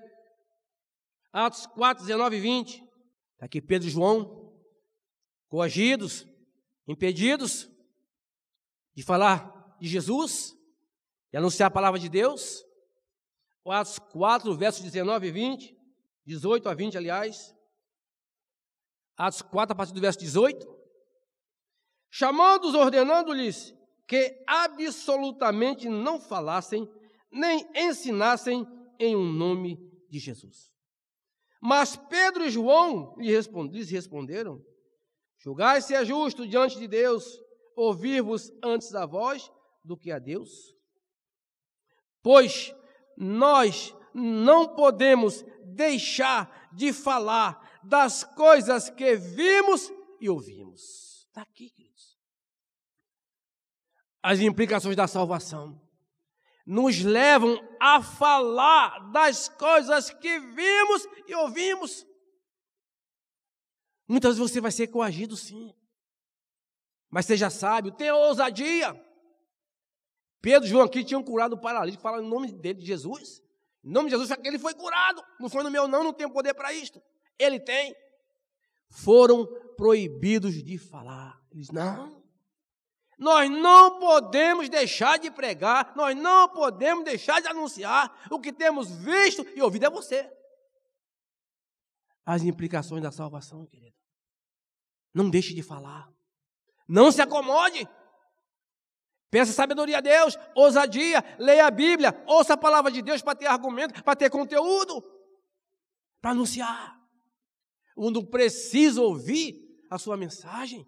Atos 1.31 1.67
4, 1.67 2.07
19 2.07 2.37
e 2.37 2.41
20. 2.41 2.83
Está 3.35 3.45
aqui 3.45 3.61
Pedro 3.61 3.87
e 3.87 3.91
João, 3.91 4.46
coagidos, 5.57 6.27
impedidos 6.87 7.67
de 8.95 9.03
falar 9.03 9.75
de 9.81 9.89
Jesus 9.89 10.55
e 11.33 11.37
anunciar 11.39 11.69
a 11.69 11.71
palavra 11.71 11.99
de 11.99 12.11
Deus. 12.11 12.63
Atos 13.65 13.99
4, 13.99 14.55
versos 14.55 14.83
19 14.83 15.29
e 15.29 15.31
20, 15.31 15.75
18 16.27 16.69
a 16.69 16.75
20, 16.75 16.99
aliás. 16.99 17.57
Atos 19.17 19.41
4, 19.41 19.73
a 19.73 19.75
partir 19.75 19.95
do 19.95 20.01
verso 20.01 20.19
18. 20.19 20.67
Chamando-os, 22.11 22.75
ordenando-lhes 22.75 23.75
que 24.07 24.45
absolutamente 24.47 25.89
não 25.89 26.21
falassem, 26.21 26.87
nem 27.33 27.67
ensinassem 27.75 28.67
em 28.99 29.17
um 29.17 29.33
nome 29.33 29.79
de 30.11 30.19
Jesus. 30.19 30.71
Mas 31.63 31.97
Pedro 31.97 32.45
e 32.45 32.51
João 32.51 33.17
lhes 33.17 33.89
responderam: 33.89 34.63
Julgai 35.47 35.81
se 35.81 35.95
é 35.95 36.05
justo 36.05 36.45
diante 36.45 36.77
de 36.77 36.89
Deus 36.89 37.41
ouvir-vos 37.77 38.51
antes 38.61 38.93
a 38.97 39.07
vós 39.07 39.49
do 39.85 39.97
que 39.97 40.11
a 40.11 40.19
Deus? 40.19 40.75
Pois 42.21 42.75
nós 43.17 43.95
não 44.13 44.75
podemos 44.75 45.45
deixar 45.65 46.69
de 46.75 46.93
falar 46.93 47.81
das 47.85 48.25
coisas 48.25 48.91
que 48.91 49.15
vimos 49.15 49.89
e 50.21 50.29
ouvimos. 50.29 51.29
Está 51.29 51.43
aqui, 51.43 51.71
queridos. 51.71 52.19
As 54.21 54.41
implicações 54.41 54.97
da 54.97 55.07
salvação 55.07 55.81
nos 56.67 57.05
levam 57.05 57.57
a 57.81 58.03
falar 58.03 59.13
das 59.13 59.49
coisas 59.49 60.11
que 60.11 60.41
vimos 60.41 61.07
e 61.29 61.37
ouvimos. 61.37 62.05
Muitas 64.09 64.37
vezes 64.37 64.53
você 64.53 64.61
vai 64.61 64.71
ser 64.71 64.87
coagido, 64.87 65.37
sim. 65.37 65.75
Mas 67.11 67.27
seja 67.27 67.51
sábio, 67.51 67.93
tenha 67.93 68.15
ousadia. 68.15 68.95
Pedro 70.41 70.67
e 70.67 70.71
João 70.71 70.85
aqui 70.85 71.03
tinham 71.03 71.23
curado 71.23 71.55
o 71.55 71.61
paralítico, 71.61 72.03
falaram 72.03 72.25
em 72.25 72.29
nome 72.29 72.53
dele, 72.53 72.81
de 72.81 72.87
Jesus. 72.87 73.43
Em 73.85 73.91
nome 73.91 74.09
de 74.09 74.17
Jesus, 74.17 74.31
ele 74.45 74.59
foi 74.59 74.75
curado. 74.75 75.23
Não 75.41 75.49
foi 75.49 75.63
no 75.63 75.71
meu, 75.71 75.89
não, 75.89 76.05
não 76.05 76.13
tenho 76.13 76.31
poder 76.31 76.55
para 76.55 76.73
isto. 76.73 77.03
Ele 77.39 77.59
tem. 77.59 77.95
Foram 78.89 79.47
proibidos 79.77 80.63
de 80.63 80.79
falar. 80.79 81.41
Eles, 81.51 81.71
não. 81.71 82.23
Nós 83.19 83.51
não 83.51 83.99
podemos 83.99 84.69
deixar 84.69 85.19
de 85.19 85.31
pregar, 85.31 85.95
nós 85.97 86.15
não 86.15 86.49
podemos 86.51 87.05
deixar 87.05 87.41
de 87.41 87.49
anunciar. 87.49 88.15
O 88.31 88.39
que 88.39 88.53
temos 88.53 88.91
visto 88.91 89.47
e 89.55 89.63
ouvido 89.63 89.87
é 89.87 89.91
você. 89.91 90.31
As 92.27 92.43
implicações 92.43 93.01
da 93.01 93.13
salvação, 93.13 93.65
querido. 93.65 93.97
Não 95.15 95.31
deixe 95.31 95.55
de 95.55 95.63
falar. 95.63 96.13
Não 96.89 97.13
se 97.13 97.23
acomode. 97.23 97.89
Peça 99.31 99.53
sabedoria 99.53 99.99
a 99.99 100.01
Deus, 100.01 100.37
ousadia, 100.55 101.23
leia 101.39 101.67
a 101.67 101.71
Bíblia, 101.71 102.13
ouça 102.27 102.55
a 102.55 102.57
palavra 102.57 102.91
de 102.91 103.01
Deus 103.01 103.23
para 103.23 103.37
ter 103.37 103.47
argumento, 103.47 104.03
para 104.03 104.17
ter 104.17 104.31
conteúdo, 104.31 105.03
para 106.21 106.33
anunciar. 106.33 107.01
O 107.97 108.03
mundo 108.03 108.27
precisa 108.27 109.01
ouvir 109.01 109.55
a 109.89 109.99
sua 109.99 110.17
mensagem. 110.17 110.87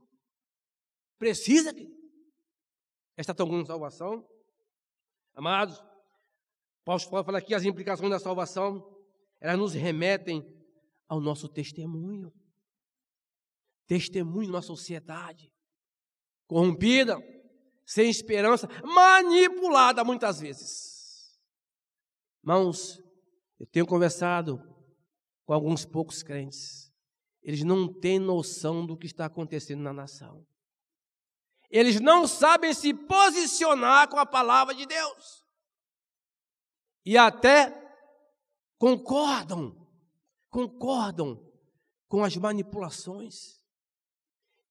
Precisa. 1.18 1.73
Esta 3.16 3.35
tão 3.35 3.49
grande 3.49 3.66
salvação. 3.66 4.28
Amados, 5.35 5.83
Paulo 6.85 7.00
fala 7.00 7.38
aqui 7.38 7.54
as 7.54 7.64
implicações 7.64 8.11
da 8.11 8.18
salvação, 8.18 8.99
elas 9.40 9.59
nos 9.59 9.75
remetem 9.75 10.57
ao 11.08 11.20
nosso 11.20 11.48
testemunho. 11.48 12.32
Testemunho 13.86 14.52
na 14.52 14.62
sociedade. 14.62 15.52
Corrompida 16.46 17.18
sem 17.88 18.10
esperança, 18.10 18.68
manipulada 18.84 20.04
muitas 20.04 20.40
vezes. 20.40 21.40
Irmãos, 22.42 23.02
eu 23.58 23.66
tenho 23.66 23.86
conversado 23.86 24.62
com 25.46 25.54
alguns 25.54 25.86
poucos 25.86 26.22
crentes. 26.22 26.92
Eles 27.42 27.64
não 27.64 27.90
têm 27.90 28.18
noção 28.18 28.84
do 28.84 28.94
que 28.94 29.06
está 29.06 29.24
acontecendo 29.24 29.80
na 29.80 29.94
nação. 29.94 30.46
Eles 31.70 31.98
não 31.98 32.26
sabem 32.26 32.74
se 32.74 32.92
posicionar 32.92 34.08
com 34.08 34.18
a 34.18 34.26
palavra 34.26 34.74
de 34.74 34.84
Deus. 34.84 35.42
E 37.06 37.16
até 37.16 37.72
concordam, 38.76 39.88
concordam 40.50 41.44
com 42.08 42.24
as 42.24 42.36
manipulações 42.36 43.58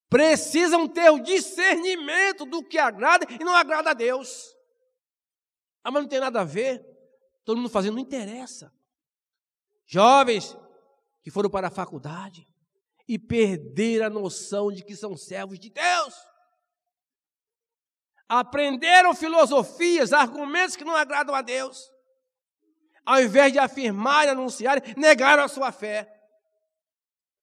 precisam 0.08 0.88
ter 0.88 1.10
o 1.10 1.20
discernimento 1.20 2.46
do 2.46 2.64
que 2.64 2.78
agrada 2.78 3.26
e 3.30 3.44
não 3.44 3.54
agrada 3.54 3.90
a 3.90 3.94
Deus. 3.94 4.54
Ah, 5.84 5.90
mas 5.90 6.02
não 6.02 6.08
tem 6.08 6.20
nada 6.20 6.40
a 6.40 6.44
ver. 6.44 6.84
Todo 7.44 7.58
mundo 7.58 7.70
fazendo, 7.70 7.94
não 7.94 8.02
interessa. 8.02 8.72
Jovens 9.86 10.56
que 11.22 11.30
foram 11.30 11.50
para 11.50 11.68
a 11.68 11.70
faculdade 11.70 12.48
e 13.06 13.18
perderam 13.18 14.06
a 14.06 14.10
noção 14.10 14.70
de 14.70 14.84
que 14.84 14.96
são 14.96 15.16
servos 15.16 15.58
de 15.58 15.70
Deus. 15.70 16.14
aprenderam 18.30 19.14
filosofias, 19.14 20.12
argumentos 20.12 20.76
que 20.76 20.84
não 20.84 20.94
agradam 20.94 21.34
a 21.34 21.40
Deus. 21.40 21.90
Ao 23.08 23.22
invés 23.22 23.50
de 23.50 23.58
afirmar 23.58 24.26
e 24.26 24.28
anunciar, 24.28 24.82
negaram 24.94 25.42
a 25.42 25.48
sua 25.48 25.72
fé. 25.72 26.06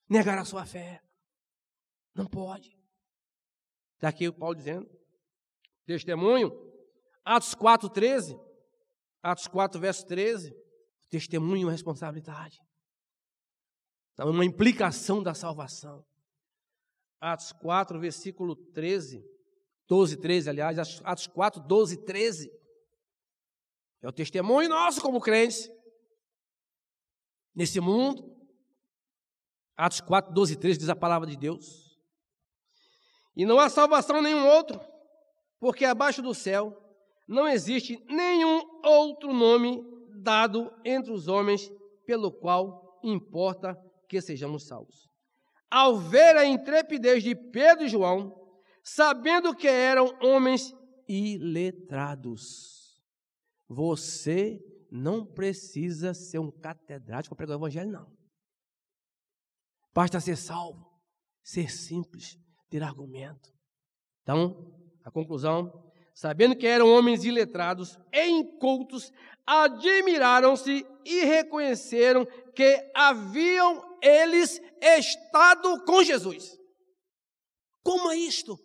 Negaram 0.07 0.43
a 0.43 0.45
sua 0.45 0.63
fé. 0.63 1.01
Não 2.13 2.27
pode. 2.27 2.77
Está 3.95 4.09
aqui 4.09 4.27
o 4.27 4.33
Paulo 4.33 4.53
dizendo. 4.53 4.87
Testemunho. 5.87 6.51
Atos 7.25 7.55
4, 7.55 7.89
13. 7.89 8.39
Atos 9.23 9.47
4, 9.47 9.81
verso 9.81 10.05
13. 10.05 10.55
Testemunho 11.09 11.67
é 11.67 11.71
responsabilidade. 11.71 12.59
É 14.19 14.23
uma 14.23 14.45
implicação 14.45 15.23
da 15.23 15.33
salvação. 15.33 16.05
Atos 17.19 17.51
4, 17.53 17.99
versículo 17.99 18.55
13. 18.55 19.19
12, 19.87 20.17
13, 20.17 20.47
aliás, 20.47 21.01
Atos 21.03 21.25
4, 21.25 21.59
12, 21.63 22.05
13. 22.05 22.51
É 24.05 24.07
o 24.07 24.11
testemunho 24.11 24.69
nosso 24.69 25.01
como 25.01 25.19
crentes. 25.19 25.67
Nesse 27.55 27.79
mundo. 27.79 28.23
Atos 29.75 29.99
4, 29.99 30.31
12, 30.31 30.57
13 30.57 30.79
diz 30.79 30.89
a 30.89 30.95
palavra 30.95 31.27
de 31.27 31.35
Deus. 31.35 31.99
E 33.35 33.47
não 33.47 33.59
há 33.59 33.67
salvação 33.67 34.21
nenhum 34.21 34.47
outro, 34.47 34.79
porque 35.59 35.83
abaixo 35.85 36.21
do 36.21 36.35
céu 36.35 36.71
não 37.27 37.47
existe 37.47 37.97
nenhum 38.07 38.61
outro 38.83 39.33
nome 39.33 39.83
dado 40.21 40.71
entre 40.85 41.11
os 41.11 41.27
homens 41.27 41.67
pelo 42.05 42.31
qual 42.31 42.99
importa 43.03 43.75
que 44.07 44.21
sejamos 44.21 44.67
salvos. 44.67 45.09
Ao 45.69 45.97
ver 45.97 46.37
a 46.37 46.45
intrepidez 46.45 47.23
de 47.23 47.33
Pedro 47.33 47.85
e 47.85 47.89
João, 47.89 48.39
sabendo 48.83 49.55
que 49.55 49.67
eram 49.67 50.15
homens 50.21 50.75
iletrados, 51.07 52.84
você 53.67 54.59
não 54.91 55.25
precisa 55.25 56.13
ser 56.13 56.39
um 56.39 56.51
catedrático 56.51 57.35
para 57.35 57.45
pregar 57.45 57.57
o 57.57 57.61
evangelho, 57.61 57.91
não. 57.91 58.15
Basta 59.93 60.19
ser 60.19 60.35
salvo, 60.35 60.85
ser 61.43 61.71
simples, 61.71 62.37
ter 62.69 62.83
argumento. 62.83 63.53
Então, 64.21 64.73
a 65.03 65.11
conclusão 65.11 65.85
sabendo 66.15 66.55
que 66.55 66.65
eram 66.65 66.89
homens 66.89 67.25
iletrados 67.25 67.99
e 68.11 68.25
incultos, 68.25 69.11
admiraram-se 69.45 70.87
e 71.03 71.25
reconheceram 71.25 72.25
que 72.55 72.91
haviam 72.95 73.99
eles 74.01 74.61
estado 74.81 75.83
com 75.83 76.01
Jesus. 76.01 76.57
Como 77.83 78.09
é 78.11 78.15
isto? 78.15 78.57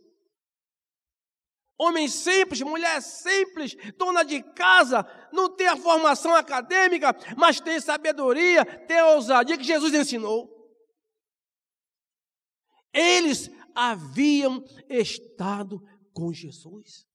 Homem 1.83 2.09
simples, 2.09 2.61
mulher 2.61 3.01
simples, 3.01 3.75
dona 3.97 4.23
de 4.23 4.43
casa, 4.43 5.03
não 5.33 5.49
tem 5.57 5.67
a 5.67 5.79
formação 5.79 6.35
acadêmica, 6.35 7.17
mas 7.39 7.59
tem 7.59 7.81
sabedoria, 7.81 8.67
tem 8.87 8.99
a 8.99 9.13
ousadia 9.13 9.57
que 9.57 9.65
Jesus 9.65 9.95
ensinou. 9.95 10.47
Eles 12.93 13.49
haviam 13.75 14.63
estado 14.91 15.83
com 16.13 16.31
Jesus. 16.35 17.07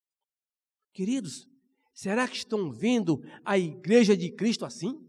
Queridos, 0.91 1.47
será 1.93 2.27
que 2.27 2.37
estão 2.37 2.71
vendo 2.71 3.21
a 3.45 3.59
igreja 3.59 4.17
de 4.17 4.31
Cristo 4.31 4.65
assim? 4.65 4.99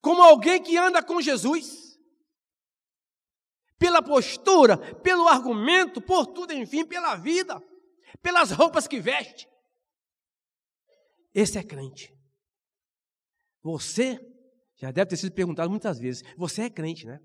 Como 0.00 0.22
alguém 0.22 0.62
que 0.62 0.76
anda 0.76 1.02
com 1.02 1.20
Jesus? 1.20 1.98
Pela 3.76 4.00
postura, 4.00 4.78
pelo 5.02 5.26
argumento, 5.26 6.00
por 6.00 6.28
tudo, 6.28 6.52
enfim, 6.52 6.86
pela 6.86 7.16
vida, 7.16 7.60
pelas 8.22 8.50
roupas 8.50 8.86
que 8.86 9.00
veste. 9.00 9.48
Esse 11.34 11.58
é 11.58 11.62
crente. 11.62 12.14
Você 13.62 14.18
já 14.76 14.90
deve 14.90 15.10
ter 15.10 15.16
sido 15.16 15.34
perguntado 15.34 15.70
muitas 15.70 15.98
vezes: 15.98 16.22
você 16.36 16.62
é 16.62 16.70
crente, 16.70 17.06
né? 17.06 17.20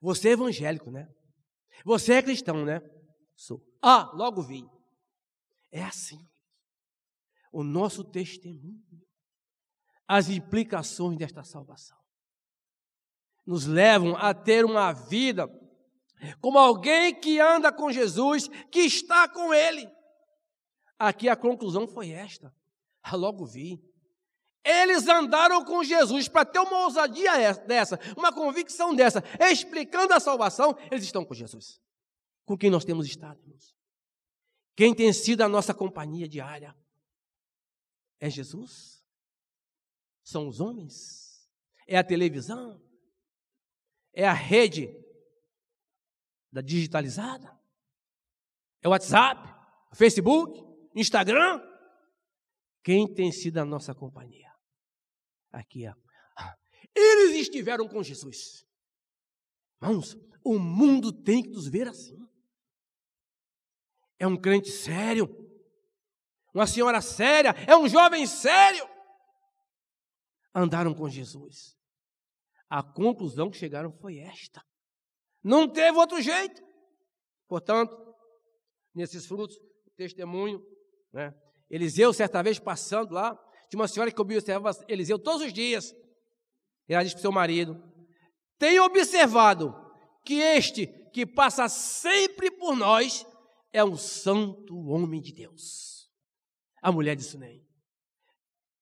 Você 0.00 0.28
é 0.28 0.32
evangélico, 0.32 0.90
né? 0.90 1.08
Você 1.84 2.14
é 2.14 2.22
cristão, 2.22 2.64
né? 2.64 2.80
Sou. 3.34 3.64
Ah, 3.82 4.10
logo 4.14 4.42
vi. 4.42 4.64
É 5.70 5.82
assim 5.82 6.28
o 7.52 7.62
nosso 7.62 8.04
testemunho, 8.04 8.82
as 10.06 10.28
implicações 10.28 11.18
desta 11.18 11.42
salvação. 11.44 11.98
Nos 13.46 13.66
levam 13.66 14.16
a 14.16 14.34
ter 14.34 14.64
uma 14.64 14.92
vida 14.92 15.48
como 16.40 16.58
alguém 16.58 17.14
que 17.14 17.40
anda 17.40 17.72
com 17.72 17.90
Jesus, 17.90 18.48
que 18.70 18.80
está 18.80 19.28
com 19.28 19.52
Ele. 19.52 19.88
Aqui 20.98 21.28
a 21.28 21.36
conclusão 21.36 21.86
foi 21.86 22.10
esta. 22.10 22.54
Ah, 23.02 23.16
logo 23.16 23.46
vi. 23.46 23.82
Eles 24.64 25.06
andaram 25.06 25.64
com 25.64 25.82
Jesus 25.82 26.28
para 26.28 26.44
ter 26.44 26.58
uma 26.58 26.84
ousadia 26.84 27.54
dessa, 27.54 27.98
uma 28.16 28.32
convicção 28.32 28.94
dessa, 28.94 29.22
explicando 29.50 30.12
a 30.12 30.20
salvação, 30.20 30.76
eles 30.90 31.04
estão 31.04 31.24
com 31.24 31.32
Jesus. 31.32 31.80
Com 32.44 32.56
quem 32.58 32.70
nós 32.70 32.84
temos 32.84 33.06
estado? 33.06 33.38
Quem 34.78 34.94
tem 34.94 35.12
sido 35.12 35.42
a 35.42 35.48
nossa 35.48 35.74
companhia 35.74 36.28
diária? 36.28 36.72
É 38.20 38.30
Jesus? 38.30 39.02
São 40.22 40.46
os 40.46 40.60
homens? 40.60 41.50
É 41.86 41.98
a 41.98 42.04
televisão? 42.04 42.80
É 44.12 44.24
a 44.24 44.32
rede 44.32 44.88
da 46.50 46.60
digitalizada? 46.60 47.56
É 48.82 48.88
o 48.88 48.90
WhatsApp? 48.90 49.48
Facebook? 49.94 50.60
Instagram? 50.94 51.60
Quem 52.82 53.12
tem 53.12 53.30
sido 53.32 53.58
a 53.58 53.64
nossa 53.64 53.94
companhia? 53.94 54.50
Aqui, 55.52 55.86
ó. 55.86 55.94
Eles 56.94 57.36
estiveram 57.36 57.88
com 57.88 58.02
Jesus. 58.02 58.66
Irmãos, 59.80 60.16
o 60.44 60.58
mundo 60.58 61.12
tem 61.12 61.42
que 61.42 61.50
nos 61.50 61.68
ver 61.68 61.88
assim. 61.88 62.16
É 64.18 64.26
um 64.26 64.36
crente 64.36 64.70
sério, 64.70 65.28
uma 66.52 66.66
senhora 66.66 67.00
séria, 67.00 67.50
é 67.68 67.76
um 67.76 67.88
jovem 67.88 68.26
sério. 68.26 68.88
Andaram 70.52 70.92
com 70.92 71.08
Jesus. 71.08 71.76
A 72.68 72.82
conclusão 72.82 73.50
que 73.50 73.56
chegaram 73.56 73.92
foi 73.92 74.18
esta. 74.18 74.64
Não 75.42 75.68
teve 75.68 75.96
outro 75.96 76.20
jeito. 76.20 76.62
Portanto, 77.46 77.96
nesses 78.94 79.26
frutos, 79.26 79.58
testemunho, 79.96 80.62
né? 81.12 81.34
Eliseu, 81.70 82.12
certa 82.12 82.42
vez 82.42 82.58
passando 82.58 83.12
lá, 83.12 83.34
tinha 83.68 83.80
uma 83.80 83.88
senhora 83.88 84.10
que 84.10 84.20
observava 84.20 84.84
Eliseu 84.88 85.18
todos 85.18 85.42
os 85.42 85.52
dias. 85.52 85.94
E 86.88 86.94
ela 86.94 87.02
disse 87.02 87.14
para 87.14 87.20
o 87.20 87.22
seu 87.22 87.32
marido: 87.32 87.82
Tenho 88.58 88.84
observado 88.84 89.74
que 90.24 90.40
este 90.40 90.86
que 91.12 91.26
passa 91.26 91.68
sempre 91.68 92.50
por 92.50 92.76
nós 92.76 93.26
é 93.72 93.84
um 93.84 93.96
santo 93.96 94.76
homem 94.86 95.20
de 95.20 95.32
Deus 95.32 95.98
a 96.82 96.92
mulher 96.92 97.16
de 97.16 97.22
Sunem. 97.22 97.66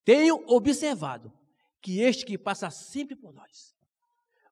Tenho 0.04 0.44
observado 0.48 1.32
que 1.82 2.00
este 2.00 2.24
que 2.24 2.38
passa 2.38 2.70
sempre 2.70 3.16
por 3.16 3.32
nós, 3.32 3.74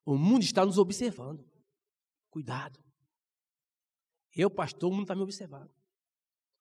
o 0.05 0.17
mundo 0.17 0.43
está 0.43 0.65
nos 0.65 0.79
observando. 0.79 1.45
Cuidado. 2.35 2.81
Eu, 4.35 4.51
pastor, 4.51 4.91
o 4.91 4.93
mundo 4.93 5.05
está 5.05 5.15
me 5.15 5.23
observando. 5.23 5.71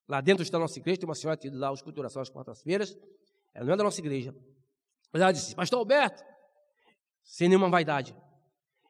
Lá 0.07 0.21
dentro 0.21 0.43
está 0.43 0.57
a 0.57 0.59
nossa 0.59 0.77
igreja, 0.77 0.99
tem 0.99 1.09
uma 1.09 1.15
senhora 1.15 1.35
que 1.35 1.49
lá 1.49 1.71
a 1.71 1.73
escuturação 1.73 2.21
às 2.21 2.29
quartas-feiras. 2.29 2.95
Ela 3.55 3.65
não 3.65 3.73
é 3.73 3.77
da 3.77 3.83
nossa 3.83 3.99
igreja. 3.99 4.35
Mas 5.11 5.19
ela 5.19 5.31
disse, 5.31 5.55
pastor 5.55 5.79
Alberto, 5.79 6.23
sem 7.23 7.49
nenhuma 7.49 7.71
vaidade, 7.71 8.15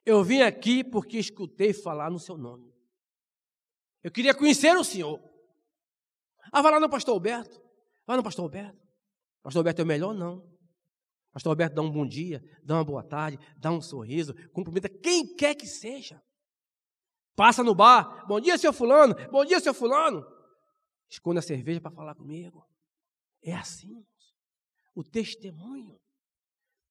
eu 0.04 0.22
vim 0.22 0.42
aqui 0.42 0.84
porque 0.84 1.16
escutei 1.16 1.72
falar 1.72 2.10
no 2.10 2.18
seu 2.18 2.36
nome. 2.36 2.70
Eu 4.02 4.10
queria 4.10 4.34
conhecer 4.34 4.76
o 4.76 4.84
senhor. 4.84 5.18
Ah, 6.52 6.60
vai 6.60 6.70
lá 6.70 6.80
no 6.80 6.90
pastor 6.90 7.14
Alberto. 7.14 7.62
Vai 8.06 8.18
no 8.18 8.22
pastor 8.22 8.42
Alberto. 8.42 8.86
Pastor 9.42 9.60
Alberto 9.60 9.80
é 9.80 9.84
o 9.84 9.88
melhor? 9.88 10.12
Não. 10.12 10.46
Pastor 11.32 11.48
Alberto 11.48 11.76
dá 11.76 11.80
um 11.80 11.90
bom 11.90 12.06
dia, 12.06 12.44
dá 12.62 12.74
uma 12.74 12.84
boa 12.84 13.02
tarde, 13.02 13.38
dá 13.56 13.72
um 13.72 13.80
sorriso, 13.80 14.34
cumprimenta 14.52 14.90
quem 14.90 15.34
quer 15.34 15.54
que 15.54 15.66
seja. 15.66 16.22
Passa 17.36 17.64
no 17.64 17.74
bar, 17.74 18.26
bom 18.26 18.40
dia, 18.40 18.56
seu 18.56 18.72
fulano, 18.72 19.14
bom 19.30 19.44
dia, 19.44 19.58
seu 19.58 19.74
fulano. 19.74 20.24
Esconde 21.08 21.40
a 21.40 21.42
cerveja 21.42 21.80
para 21.80 21.90
falar 21.90 22.14
comigo. 22.14 22.64
É 23.42 23.54
assim. 23.54 24.04
O 24.94 25.02
testemunho. 25.02 25.98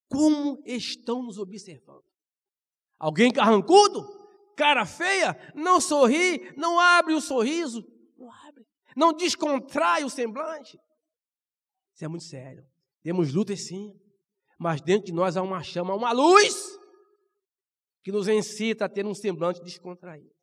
Como 0.10 0.62
estão 0.66 1.24
nos 1.24 1.38
observando? 1.38 2.04
Alguém 3.00 3.32
carrancudo? 3.32 4.06
Cara 4.56 4.86
feia? 4.86 5.36
Não 5.56 5.82
sorri? 5.82 6.54
Não 6.56 6.80
abre 6.80 7.14
o 7.14 7.22
sorriso? 7.22 7.84
Não 8.18 8.32
abre. 8.32 8.66
Não 8.96 9.14
descontrai 9.14 10.04
o 10.04 10.10
semblante? 10.10 10.78
Isso 11.94 12.06
é 12.06 12.08
muito 12.08 12.26
sério. 12.26 12.64
Temos 13.02 13.34
lutas 13.34 13.62
sim, 13.62 13.94
mas 14.60 14.82
dentro 14.82 15.08
de 15.08 15.14
nós 15.14 15.36
há 15.36 15.42
uma 15.42 15.64
chama, 15.64 15.96
uma 15.96 16.12
luz 16.12 16.78
que 18.04 18.12
nos 18.12 18.28
incita 18.28 18.86
a 18.86 18.90
ter 18.90 19.06
um 19.06 19.16
semblante 19.16 19.62
descontraído. 19.64 20.34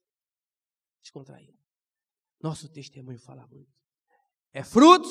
Descontraído. 1.02 1.58
Nosso 2.42 2.68
testemunho 2.70 3.18
fala 3.18 3.46
muito. 3.46 3.70
É 4.52 4.64
fruto 4.64 5.08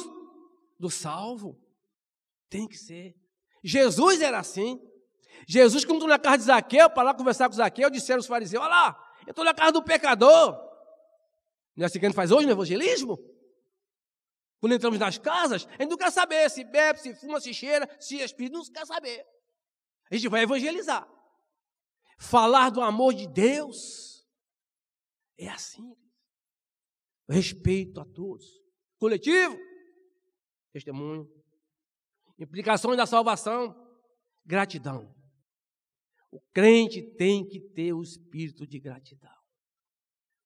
do 0.80 0.90
salvo. 0.90 1.62
Tem 2.50 2.68
que 2.68 2.76
ser. 2.76 3.16
Jesus 3.64 4.22
era 4.22 4.40
assim. 4.40 4.82
Jesus, 5.48 5.86
quando 5.86 6.08
na 6.08 6.18
casa 6.18 6.40
de 6.40 6.44
Zaqueu, 6.46 6.90
para 6.90 7.04
lá 7.04 7.14
conversar 7.14 7.48
com 7.48 7.56
Zaqueu, 7.56 7.90
disseram 7.90 8.20
os 8.20 8.26
fariseus: 8.26 8.64
Olha 8.64 8.70
lá, 8.70 9.14
eu 9.28 9.32
estou 9.32 9.46
na 9.46 9.54
casa 9.54 9.74
do 9.74 9.84
pecador. 9.84 10.54
Não 11.76 11.84
é 11.84 11.86
assim 11.86 12.00
que 12.00 12.06
a 12.06 12.10
gente 12.10 12.16
faz 12.16 12.32
hoje 12.32 12.48
no 12.48 12.52
evangelismo? 12.52 13.18
Quando 14.60 14.74
entramos 14.74 15.00
nas 15.00 15.18
casas, 15.18 15.66
a 15.78 15.84
gente 15.84 15.92
não 15.92 15.98
quer 15.98 16.12
saber 16.12 16.50
se 16.50 16.64
bebe, 16.64 17.00
se 17.00 17.16
fuma, 17.16 17.40
se 17.40 17.54
cheira, 17.54 17.88
se 18.00 18.18
espírito, 18.18 18.58
não 18.58 18.66
quer 18.66 18.86
saber. 18.86 19.26
A 20.12 20.16
gente 20.16 20.28
vai 20.28 20.42
evangelizar. 20.42 21.08
Falar 22.20 22.70
do 22.70 22.82
amor 22.82 23.14
de 23.14 23.26
Deus. 23.26 24.28
É 25.38 25.48
assim. 25.48 25.96
Respeito 27.30 28.02
a 28.02 28.06
todos. 28.06 28.46
Coletivo. 29.00 29.58
Testemunho. 30.74 31.32
Implicações 32.38 32.98
da 32.98 33.06
salvação. 33.06 33.74
Gratidão. 34.46 35.16
O 36.30 36.42
crente 36.54 37.02
tem 37.02 37.48
que 37.48 37.60
ter 37.60 37.94
o 37.94 38.04
espírito 38.04 38.68
de 38.68 38.80
gratidão. 38.80 39.34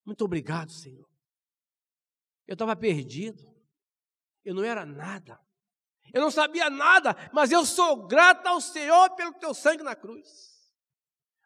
Muito 0.06 0.24
obrigado, 0.24 0.72
Senhor. 0.72 1.10
Eu 2.46 2.54
estava 2.54 2.76
perdido. 2.76 3.44
Eu 4.46 4.54
não 4.54 4.64
era 4.64 4.86
nada. 4.86 5.40
Eu 6.14 6.22
não 6.22 6.30
sabia 6.30 6.70
nada, 6.70 7.16
mas 7.34 7.52
eu 7.52 7.66
sou 7.66 8.06
grato 8.06 8.46
ao 8.46 8.62
Senhor 8.62 9.16
pelo 9.16 9.34
teu 9.34 9.54
sangue 9.54 9.82
na 9.82 9.96
cruz. 9.96 10.53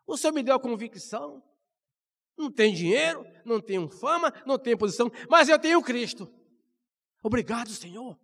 O 0.08 0.16
Senhor 0.16 0.34
me 0.34 0.42
deu 0.42 0.56
a 0.56 0.60
convicção. 0.60 1.44
Não 2.38 2.50
tem 2.50 2.74
dinheiro, 2.74 3.26
não 3.44 3.60
tenho 3.60 3.90
fama, 3.90 4.32
não 4.46 4.58
tenho 4.58 4.78
posição, 4.78 5.12
mas 5.30 5.50
eu 5.50 5.60
tenho 5.60 5.84
Cristo. 5.84 6.32
Obrigado, 7.22 7.70
Senhor. 7.70 8.18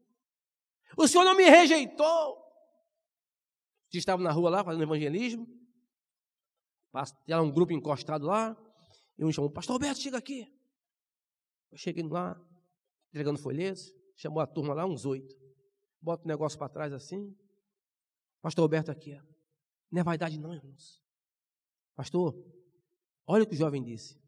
O 0.95 1.07
Senhor 1.07 1.25
não 1.25 1.35
me 1.35 1.43
rejeitou. 1.43 2.41
Estava 3.91 4.23
na 4.23 4.31
rua 4.31 4.49
lá 4.49 4.63
fazendo 4.63 4.83
evangelismo. 4.83 5.47
Tinha 7.25 7.41
um 7.41 7.51
grupo 7.51 7.73
encostado 7.73 8.25
lá. 8.25 8.55
E 9.17 9.25
um 9.25 9.31
chamou, 9.31 9.51
Pastor 9.51 9.73
Alberto, 9.73 9.99
chega 9.99 10.17
aqui. 10.17 10.47
Eu 11.71 11.77
cheguei 11.77 12.03
lá, 12.03 12.39
entregando 13.09 13.39
folhetos. 13.39 13.93
Chamou 14.15 14.39
a 14.39 14.47
turma 14.47 14.73
lá, 14.73 14.85
uns 14.85 15.05
oito. 15.05 15.35
Bota 15.99 16.23
o 16.23 16.27
negócio 16.27 16.57
para 16.57 16.69
trás 16.69 16.93
assim. 16.93 17.35
Pastor 18.41 18.63
Alberto 18.63 18.89
aqui. 18.89 19.19
Não 19.91 20.01
é 20.01 20.03
vaidade 20.03 20.39
não, 20.39 20.53
irmãos. 20.53 21.02
Pastor, 21.95 22.33
olha 23.27 23.43
o 23.43 23.47
que 23.47 23.55
o 23.55 23.57
jovem 23.57 23.83
disse. 23.83 24.21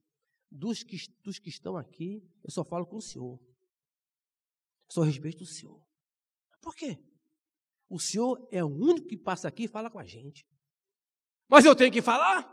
Dos 0.52 0.84
que, 0.84 0.98
dos 1.24 1.40
que 1.40 1.50
estão 1.50 1.76
aqui, 1.76 2.22
eu 2.44 2.52
só 2.52 2.64
falo 2.64 2.86
com 2.86 2.98
o 2.98 3.02
senhor. 3.02 3.40
Só 4.90 5.02
respeito 5.02 5.44
o 5.44 5.48
senhor. 5.48 5.84
Por 6.62 6.76
quê? 6.76 6.98
O 7.90 8.00
senhor 8.00 8.48
é 8.52 8.64
o 8.64 8.68
único 8.68 9.08
que 9.08 9.18
passa 9.18 9.48
aqui 9.48 9.64
e 9.64 9.68
fala 9.68 9.90
com 9.90 10.00
a 10.00 10.06
gente. 10.06 10.46
Mas 11.48 11.66
eu 11.66 11.76
tenho 11.76 11.92
que 11.92 12.02
falar? 12.02 12.52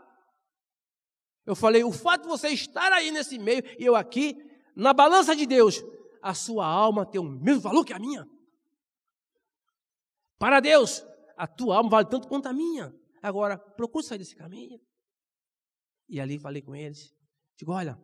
Eu 1.45 1.55
falei, 1.55 1.83
o 1.83 1.91
fato 1.91 2.23
de 2.23 2.27
você 2.27 2.49
estar 2.49 2.91
aí 2.91 3.11
nesse 3.11 3.37
meio 3.37 3.63
e 3.79 3.85
eu 3.85 3.95
aqui, 3.95 4.35
na 4.75 4.93
balança 4.93 5.35
de 5.35 5.45
Deus, 5.45 5.81
a 6.21 6.33
sua 6.33 6.65
alma 6.65 7.05
tem 7.05 7.19
o 7.19 7.23
mesmo 7.23 7.61
valor 7.61 7.83
que 7.83 7.93
a 7.93 7.99
minha. 7.99 8.25
Para 10.37 10.59
Deus, 10.59 11.05
a 11.37 11.47
tua 11.47 11.77
alma 11.77 11.89
vale 11.89 12.09
tanto 12.09 12.27
quanto 12.27 12.47
a 12.47 12.53
minha. 12.53 12.93
Agora, 13.21 13.57
procure 13.57 14.05
sair 14.05 14.17
desse 14.17 14.35
caminho. 14.35 14.79
E 16.07 16.19
ali 16.19 16.37
falei 16.39 16.61
com 16.61 16.75
eles. 16.75 17.13
Digo, 17.57 17.71
olha, 17.71 17.97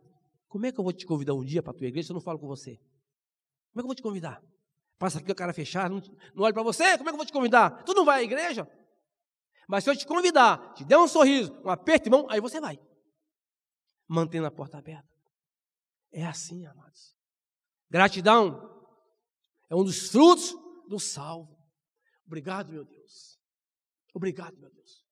como 0.48 0.66
é 0.66 0.72
que 0.72 0.78
eu 0.78 0.84
vou 0.84 0.92
te 0.92 1.06
convidar 1.06 1.34
um 1.34 1.44
dia 1.44 1.62
para 1.62 1.72
a 1.72 1.74
tua 1.74 1.86
igreja 1.86 2.06
se 2.06 2.12
eu 2.12 2.14
não 2.14 2.20
falo 2.20 2.38
com 2.38 2.46
você? 2.46 2.76
Como 3.72 3.76
é 3.76 3.80
que 3.80 3.80
eu 3.80 3.86
vou 3.86 3.94
te 3.94 4.02
convidar? 4.02 4.42
Passa 4.98 5.18
aqui 5.18 5.30
a 5.30 5.34
cara 5.34 5.52
fechada, 5.52 5.88
não, 5.88 6.02
não 6.34 6.44
olho 6.44 6.52
para 6.54 6.62
você, 6.62 6.98
como 6.98 7.08
é 7.08 7.12
que 7.12 7.14
eu 7.14 7.16
vou 7.16 7.26
te 7.26 7.32
convidar? 7.32 7.82
Tu 7.84 7.94
não 7.94 8.04
vai 8.04 8.20
à 8.20 8.22
igreja? 8.22 8.68
Mas 9.68 9.84
se 9.84 9.90
eu 9.90 9.96
te 9.96 10.06
convidar, 10.06 10.74
te 10.74 10.84
der 10.84 10.98
um 10.98 11.06
sorriso, 11.06 11.52
um 11.64 11.70
aperto 11.70 12.04
de 12.04 12.10
mão, 12.10 12.26
aí 12.28 12.40
você 12.40 12.60
vai. 12.60 12.78
Mantendo 14.08 14.46
a 14.46 14.50
porta 14.50 14.78
aberta. 14.78 15.08
É 16.12 16.26
assim, 16.26 16.66
amados. 16.66 17.16
Gratidão 17.88 18.68
é 19.68 19.76
um 19.76 19.84
dos 19.84 20.10
frutos 20.10 20.54
do 20.88 20.98
salvo. 20.98 21.56
Obrigado, 22.26 22.72
meu 22.72 22.84
Deus. 22.84 23.40
Obrigado, 24.12 24.56
meu 24.58 24.70
Deus. 24.70 25.04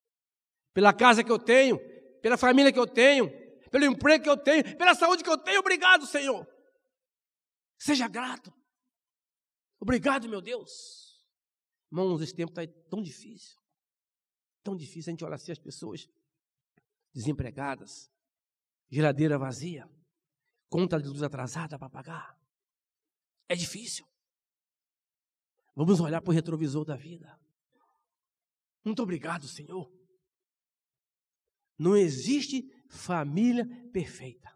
Pela 0.75 0.93
casa 0.93 1.23
que 1.23 1.31
eu 1.31 1.39
tenho, 1.39 1.79
pela 2.21 2.37
família 2.37 2.73
que 2.73 2.79
eu 2.79 2.87
tenho, 2.87 3.31
pelo 3.71 3.85
emprego 3.85 4.25
que 4.25 4.31
eu 4.31 4.37
tenho, 4.37 4.77
pela 4.77 4.95
saúde 4.95 5.23
que 5.23 5.31
eu 5.31 5.39
tenho. 5.39 5.61
Obrigado, 5.61 6.07
Senhor. 6.07 6.47
Seja 7.79 8.09
grato. 8.09 8.53
Obrigado, 9.81 10.29
meu 10.29 10.41
Deus. 10.41 11.25
Irmãos, 11.91 12.21
esse 12.21 12.35
tempo 12.35 12.51
está 12.51 12.67
tão 12.91 13.03
difícil. 13.03 13.59
Tão 14.63 14.77
difícil 14.77 15.11
a 15.11 15.13
gente 15.13 15.25
olhar 15.25 15.37
assim 15.37 15.53
as 15.53 15.59
pessoas 15.59 16.09
desempregadas, 17.15 18.11
geladeira 18.91 19.39
vazia, 19.39 19.89
conta 20.69 21.01
de 21.01 21.09
luz 21.09 21.23
atrasada 21.23 21.79
para 21.79 21.89
pagar. 21.89 22.39
É 23.49 23.55
difícil. 23.55 24.07
Vamos 25.75 26.01
olhar 26.01 26.21
para 26.21 26.31
o 26.31 26.35
retrovisor 26.35 26.85
da 26.85 26.97
vida. 26.97 27.39
Muito 28.85 29.03
obrigado, 29.03 29.47
Senhor. 29.47 29.91
Não 31.79 31.97
existe 31.97 32.65
família 32.89 33.67
perfeita. 33.93 34.51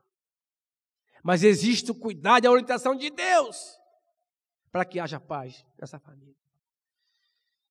Mas 1.22 1.42
existe 1.42 1.90
o 1.90 1.94
cuidado 1.94 2.44
e 2.44 2.46
a 2.46 2.50
orientação 2.50 2.96
de 2.96 3.10
Deus 3.10 3.78
para 4.70 4.84
que 4.84 4.98
haja 4.98 5.20
paz 5.20 5.64
nessa 5.78 5.98
família. 5.98 6.36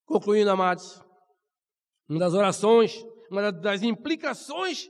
Concluindo, 0.06 0.50
amados, 0.50 1.04
uma 2.08 2.20
das 2.20 2.34
orações, 2.34 3.04
uma 3.30 3.52
das 3.52 3.82
implicações 3.82 4.90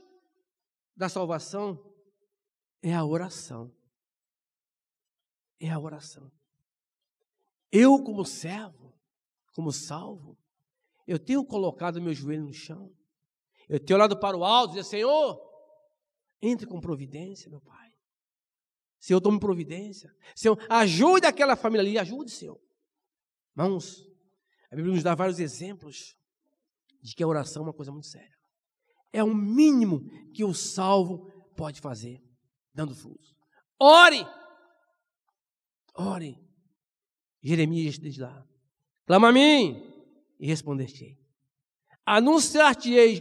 da 0.96 1.08
salvação 1.08 1.82
é 2.82 2.94
a 2.94 3.04
oração 3.04 3.72
é 5.62 5.70
a 5.70 5.78
oração. 5.78 6.30
Eu, 7.70 8.02
como 8.02 8.24
servo, 8.24 8.92
como 9.54 9.72
salvo, 9.72 10.36
eu 11.06 11.18
tenho 11.18 11.44
colocado 11.44 12.02
meu 12.02 12.12
joelho 12.12 12.44
no 12.44 12.52
chão. 12.52 12.92
Eu 13.68 13.80
tenho 13.80 13.98
olhado 13.98 14.18
para 14.18 14.36
o 14.36 14.44
alto 14.44 14.72
e 14.72 14.76
dizer, 14.76 14.88
Senhor, 14.88 15.40
entre 16.40 16.66
com 16.66 16.80
providência, 16.80 17.50
meu 17.50 17.60
Pai. 17.60 17.90
Senhor, 18.98 19.20
tome 19.20 19.40
providência. 19.40 20.14
Senhor, 20.34 20.58
ajude 20.68 21.26
aquela 21.26 21.56
família 21.56 21.82
ali, 21.82 21.98
ajude, 21.98 22.30
Senhor. 22.30 22.60
Irmãos, 23.56 24.06
a 24.70 24.76
Bíblia 24.76 24.94
nos 24.94 25.02
dá 25.02 25.14
vários 25.14 25.40
exemplos 25.40 26.16
de 27.00 27.14
que 27.14 27.22
a 27.22 27.26
oração 27.26 27.62
é 27.62 27.66
uma 27.66 27.74
coisa 27.74 27.90
muito 27.90 28.06
séria. 28.06 28.36
É 29.12 29.22
o 29.22 29.34
mínimo 29.34 30.08
que 30.32 30.44
o 30.44 30.54
salvo 30.54 31.30
pode 31.56 31.80
fazer, 31.80 32.22
dando 32.72 32.94
frutos. 32.94 33.34
Ore! 33.78 34.24
Ore. 35.94 36.38
Jeremias 37.42 37.98
diz 37.98 38.16
lá: 38.18 38.46
Clama 39.04 39.28
a 39.28 39.32
mim 39.32 39.92
e 40.38 40.46
responder-te-ei. 40.46 41.18
Anunciar-te-ei 42.06 43.20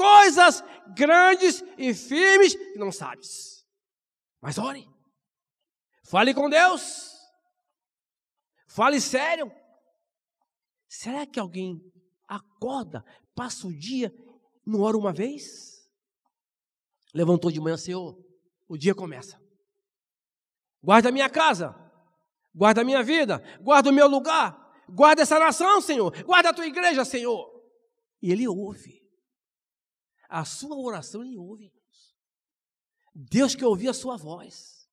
coisas 0.00 0.64
grandes 0.94 1.62
e 1.76 1.92
firmes 1.92 2.54
que 2.54 2.78
não 2.78 2.90
sabes. 2.90 3.66
Mas 4.40 4.56
ore. 4.56 4.88
Fale 6.04 6.32
com 6.32 6.48
Deus. 6.48 7.10
Fale 8.66 9.00
sério. 9.00 9.52
Será 10.88 11.26
que 11.26 11.38
alguém 11.38 11.80
acorda, 12.26 13.04
passa 13.34 13.66
o 13.66 13.72
dia, 13.72 14.12
não 14.66 14.80
ora 14.80 14.96
uma 14.96 15.12
vez? 15.12 15.88
Levantou 17.12 17.50
de 17.50 17.60
manhã, 17.60 17.76
Senhor, 17.76 18.18
o 18.68 18.76
dia 18.76 18.94
começa. 18.94 19.40
Guarda 20.82 21.10
a 21.10 21.12
minha 21.12 21.28
casa, 21.28 21.74
Guarda 22.54 22.80
a 22.80 22.84
minha 22.84 23.02
vida, 23.02 23.42
guarda 23.60 23.90
o 23.90 23.92
meu 23.92 24.08
lugar, 24.08 24.58
guarda 24.88 25.22
essa 25.22 25.38
nação, 25.38 25.80
Senhor, 25.80 26.10
guarda 26.24 26.50
a 26.50 26.52
tua 26.52 26.66
igreja, 26.66 27.04
Senhor. 27.04 27.48
E 28.20 28.32
Ele 28.32 28.46
ouve. 28.48 28.99
A 30.30 30.44
sua 30.44 30.76
oração 30.76 31.22
Ele 31.24 31.36
ouve. 31.36 31.72
Deus 33.14 33.54
quer 33.54 33.66
ouvir 33.66 33.88
a 33.88 33.94
sua 33.94 34.16
voz. 34.16 34.88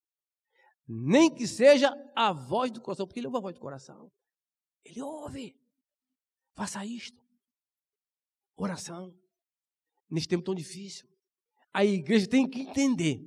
Nem 0.88 1.34
que 1.34 1.47
seja 1.47 1.93
a 2.15 2.34
voz 2.34 2.71
do 2.71 2.82
coração, 2.82 3.06
porque 3.06 3.19
Ele 3.19 3.28
ouve 3.28 3.38
a 3.38 3.41
voz 3.41 3.56
do 3.56 3.62
coração. 3.62 4.12
Ele 4.84 5.02
ouve. 5.02 5.56
Faça 6.56 6.84
isto. 6.86 7.21
Oração. 8.56 9.15
Neste 10.10 10.30
tempo 10.30 10.43
tão 10.43 10.56
difícil. 10.56 11.08
A 11.71 11.86
igreja 11.86 12.28
tem 12.28 12.50
que 12.50 12.62
entender. 12.62 13.21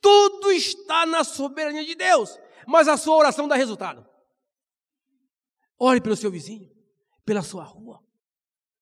Tudo 0.00 0.50
está 0.50 1.04
na 1.04 1.22
soberania 1.22 1.84
de 1.84 1.94
Deus 1.94 2.38
mas 2.66 2.88
a 2.88 2.96
sua 2.96 3.16
oração 3.16 3.48
dá 3.48 3.54
resultado. 3.54 4.06
Ore 5.78 6.00
pelo 6.00 6.16
seu 6.16 6.30
vizinho, 6.30 6.70
pela 7.24 7.42
sua 7.42 7.64
rua, 7.64 8.00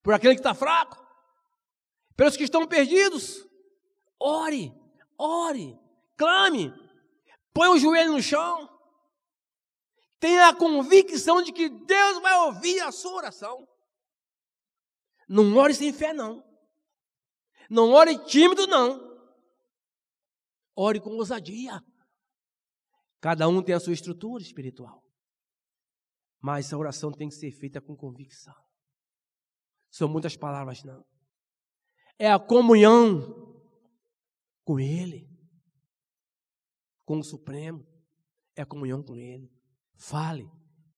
por 0.03 0.13
aquele 0.13 0.35
que 0.35 0.41
está 0.41 0.55
fraco, 0.55 1.03
pelos 2.21 2.37
que 2.37 2.45
estão 2.45 2.69
perdidos. 2.69 3.49
Ore, 4.19 4.71
ore, 5.17 5.75
clame, 6.19 6.71
põe 7.51 7.69
o 7.69 7.79
joelho 7.79 8.13
no 8.13 8.23
chão, 8.23 8.69
Tenha 10.19 10.51
a 10.51 10.55
convicção 10.55 11.41
de 11.41 11.51
que 11.51 11.71
Deus 11.71 12.21
vai 12.21 12.35
ouvir 12.41 12.79
a 12.81 12.93
sua 12.93 13.15
oração. 13.15 13.67
Não 15.27 15.57
ore 15.57 15.73
sem 15.73 15.95
fé, 15.95 16.13
não. 16.13 16.45
Não 17.71 17.93
ore 17.93 18.23
tímido, 18.27 18.67
não. 18.67 19.01
Ore 20.77 21.01
com 21.01 21.17
ousadia. 21.17 21.81
Cada 23.19 23.49
um 23.49 23.63
tem 23.63 23.75
a 23.75 23.81
sua 23.81 23.95
estrutura 23.95 24.43
espiritual. 24.43 25.03
Mas 26.39 26.71
a 26.71 26.77
oração 26.77 27.11
tem 27.11 27.31
que 27.31 27.35
ser 27.35 27.53
feita 27.53 27.81
com 27.81 27.97
convicção. 27.97 28.55
São 29.91 30.07
muitas 30.07 30.37
palavras, 30.37 30.85
não. 30.85 31.03
É 32.21 32.31
a 32.31 32.39
comunhão 32.39 33.35
com 34.63 34.79
Ele, 34.79 35.27
com 37.07 37.19
o 37.19 37.25
Supremo. 37.25 37.83
É 38.55 38.61
a 38.61 38.67
comunhão 38.67 39.03
com 39.03 39.17
Ele. 39.17 39.51
Fale, 39.97 40.47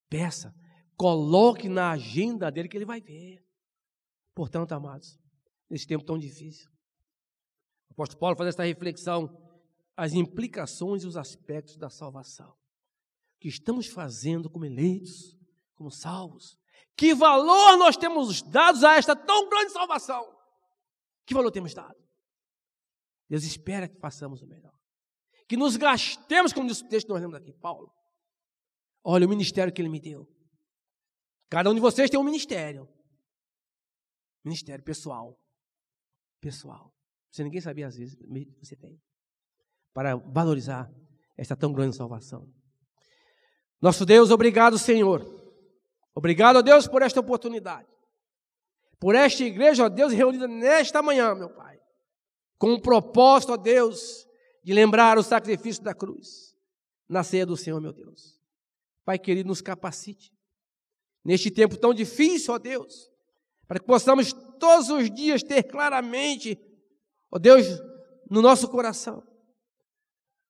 peça, 0.09 0.53
coloque 0.97 1.69
na 1.69 1.93
agenda 1.93 2.51
dele 2.51 2.69
que 2.69 2.77
ele 2.77 2.85
vai 2.85 3.01
ver. 3.01 3.41
Portanto, 4.35 4.73
amados, 4.73 5.17
nesse 5.71 5.87
tempo 5.87 6.05
tão 6.05 6.19
difícil, 6.19 6.69
o 7.89 7.93
apóstolo 7.93 8.19
Paulo 8.19 8.37
faz 8.37 8.49
essa 8.49 8.65
reflexão, 8.65 9.31
as 9.97 10.15
implicações 10.15 11.05
e 11.05 11.07
os 11.07 11.17
aspectos 11.17 11.77
da 11.77 11.89
salvação. 11.89 12.53
Que 13.39 13.47
estamos 13.47 13.87
fazendo 13.87 14.51
como 14.51 14.65
eleitos, 14.65 15.39
como 15.77 15.89
salvos. 15.89 16.59
Que 16.97 17.15
valor 17.15 17.77
nós 17.79 17.97
temos 17.97 18.43
dado 18.43 18.85
a 18.85 18.97
esta 18.97 19.15
tão 19.15 19.49
grande 19.49 19.71
salvação? 19.71 20.42
Que 21.27 21.35
valor 21.35 21.51
temos 21.51 21.75
dado? 21.75 21.97
Deus 23.29 23.45
espera 23.45 23.89
que 23.89 23.99
façamos 23.99 24.43
o 24.43 24.47
melhor. 24.47 24.75
Que 25.49 25.57
nos 25.57 25.77
gastemos, 25.77 26.53
como 26.53 26.69
diz 26.69 26.81
o 26.81 26.89
texto 26.89 27.07
que 27.07 27.13
nós 27.13 27.23
lemos 27.23 27.37
aqui, 27.37 27.53
Paulo. 27.53 27.93
Olha 29.05 29.27
o 29.27 29.29
ministério 29.29 29.73
que 29.73 29.81
ele 29.81 29.89
me 29.89 30.01
deu. 30.01 30.29
Cada 31.49 31.71
um 31.71 31.75
de 31.75 31.81
vocês 31.81 32.09
tem 32.09 32.19
um 32.19 32.25
ministério. 32.25 32.89
Ministério 34.45 34.85
pessoal. 34.85 35.39
Pessoal. 36.41 36.95
Você 37.31 37.43
ninguém 37.45 37.61
sabia 37.61 37.87
às 37.87 37.97
vezes, 37.97 38.17
você 38.61 38.77
tem. 38.77 39.01
Para 39.93 40.17
valorizar 40.17 40.91
esta 41.37 41.57
tão 41.57 41.73
grande 41.73 41.97
salvação. 41.97 42.51
Nosso 43.81 44.05
Deus, 44.07 44.31
obrigado, 44.31 44.79
Senhor. 44.79 45.23
Obrigado, 46.15 46.59
a 46.59 46.63
Deus, 46.63 46.87
por 46.87 47.03
esta 47.03 47.21
oportunidade. 47.21 47.92
Por 49.03 49.17
esta 49.17 49.43
igreja, 49.43 49.87
ó 49.87 49.89
Deus, 49.89 50.13
reunida 50.13 50.47
nesta 50.47 51.03
manhã, 51.03 51.35
meu 51.35 51.51
Pai. 51.51 51.77
Com 52.57 52.73
o 52.73 52.81
propósito, 52.81 53.53
ó 53.53 53.57
Deus, 53.57 54.25
de 54.63 54.73
lembrar 54.73 55.19
o 55.19 55.25
sacrifício 55.25 55.83
da 55.83 55.93
cruz. 55.93 56.55
Na 57.09 57.25
ceia 57.25 57.45
do 57.45 57.57
Senhor, 57.57 57.81
meu 57.81 57.93
Deus. 57.93 58.39
Pai 59.05 59.19
querido, 59.19 59.49
nos 59.49 59.61
capacite. 59.61 60.33
Neste 61.25 61.51
tempo 61.51 61.77
tão 61.77 61.93
difícil, 61.93 62.55
ó 62.55 62.61
Deus, 62.61 63.11
para 63.67 63.81
que 63.81 63.87
possamos 63.87 64.33
todos 64.61 64.89
os 64.89 65.11
dias 65.11 65.43
ter 65.43 65.65
claramente, 65.65 66.57
ó 67.29 67.41
Deus, 67.41 67.67
no 68.31 68.41
nosso 68.41 68.69
coração, 68.69 69.21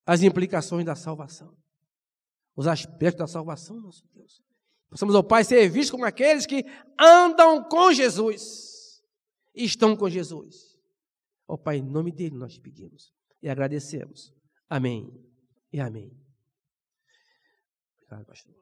as 0.05 0.23
implicações 0.23 0.85
da 0.85 0.95
salvação, 0.95 1.57
os 2.55 2.67
aspectos 2.67 3.21
da 3.21 3.27
salvação, 3.27 3.81
nosso 3.81 4.07
Deus. 4.13 4.43
Possamos, 4.93 5.15
ó 5.15 5.23
Pai, 5.23 5.43
ser 5.43 5.71
vistos 5.71 5.91
como 5.91 6.05
aqueles 6.05 6.45
que 6.45 6.67
andam 7.01 7.65
com 7.65 7.91
Jesus, 7.95 9.03
estão 9.55 9.97
com 9.97 10.07
Jesus. 10.07 10.79
Ó 11.49 11.57
Pai, 11.57 11.79
em 11.79 11.83
nome 11.83 12.13
dele 12.13 12.37
nós 12.37 12.59
pedimos 12.59 13.11
e 13.43 13.49
agradecemos. 13.49 14.35
Amém 14.69 15.11
e 15.73 15.81
amém. 15.81 16.15
Obrigado, 18.03 18.27
pastor. 18.27 18.62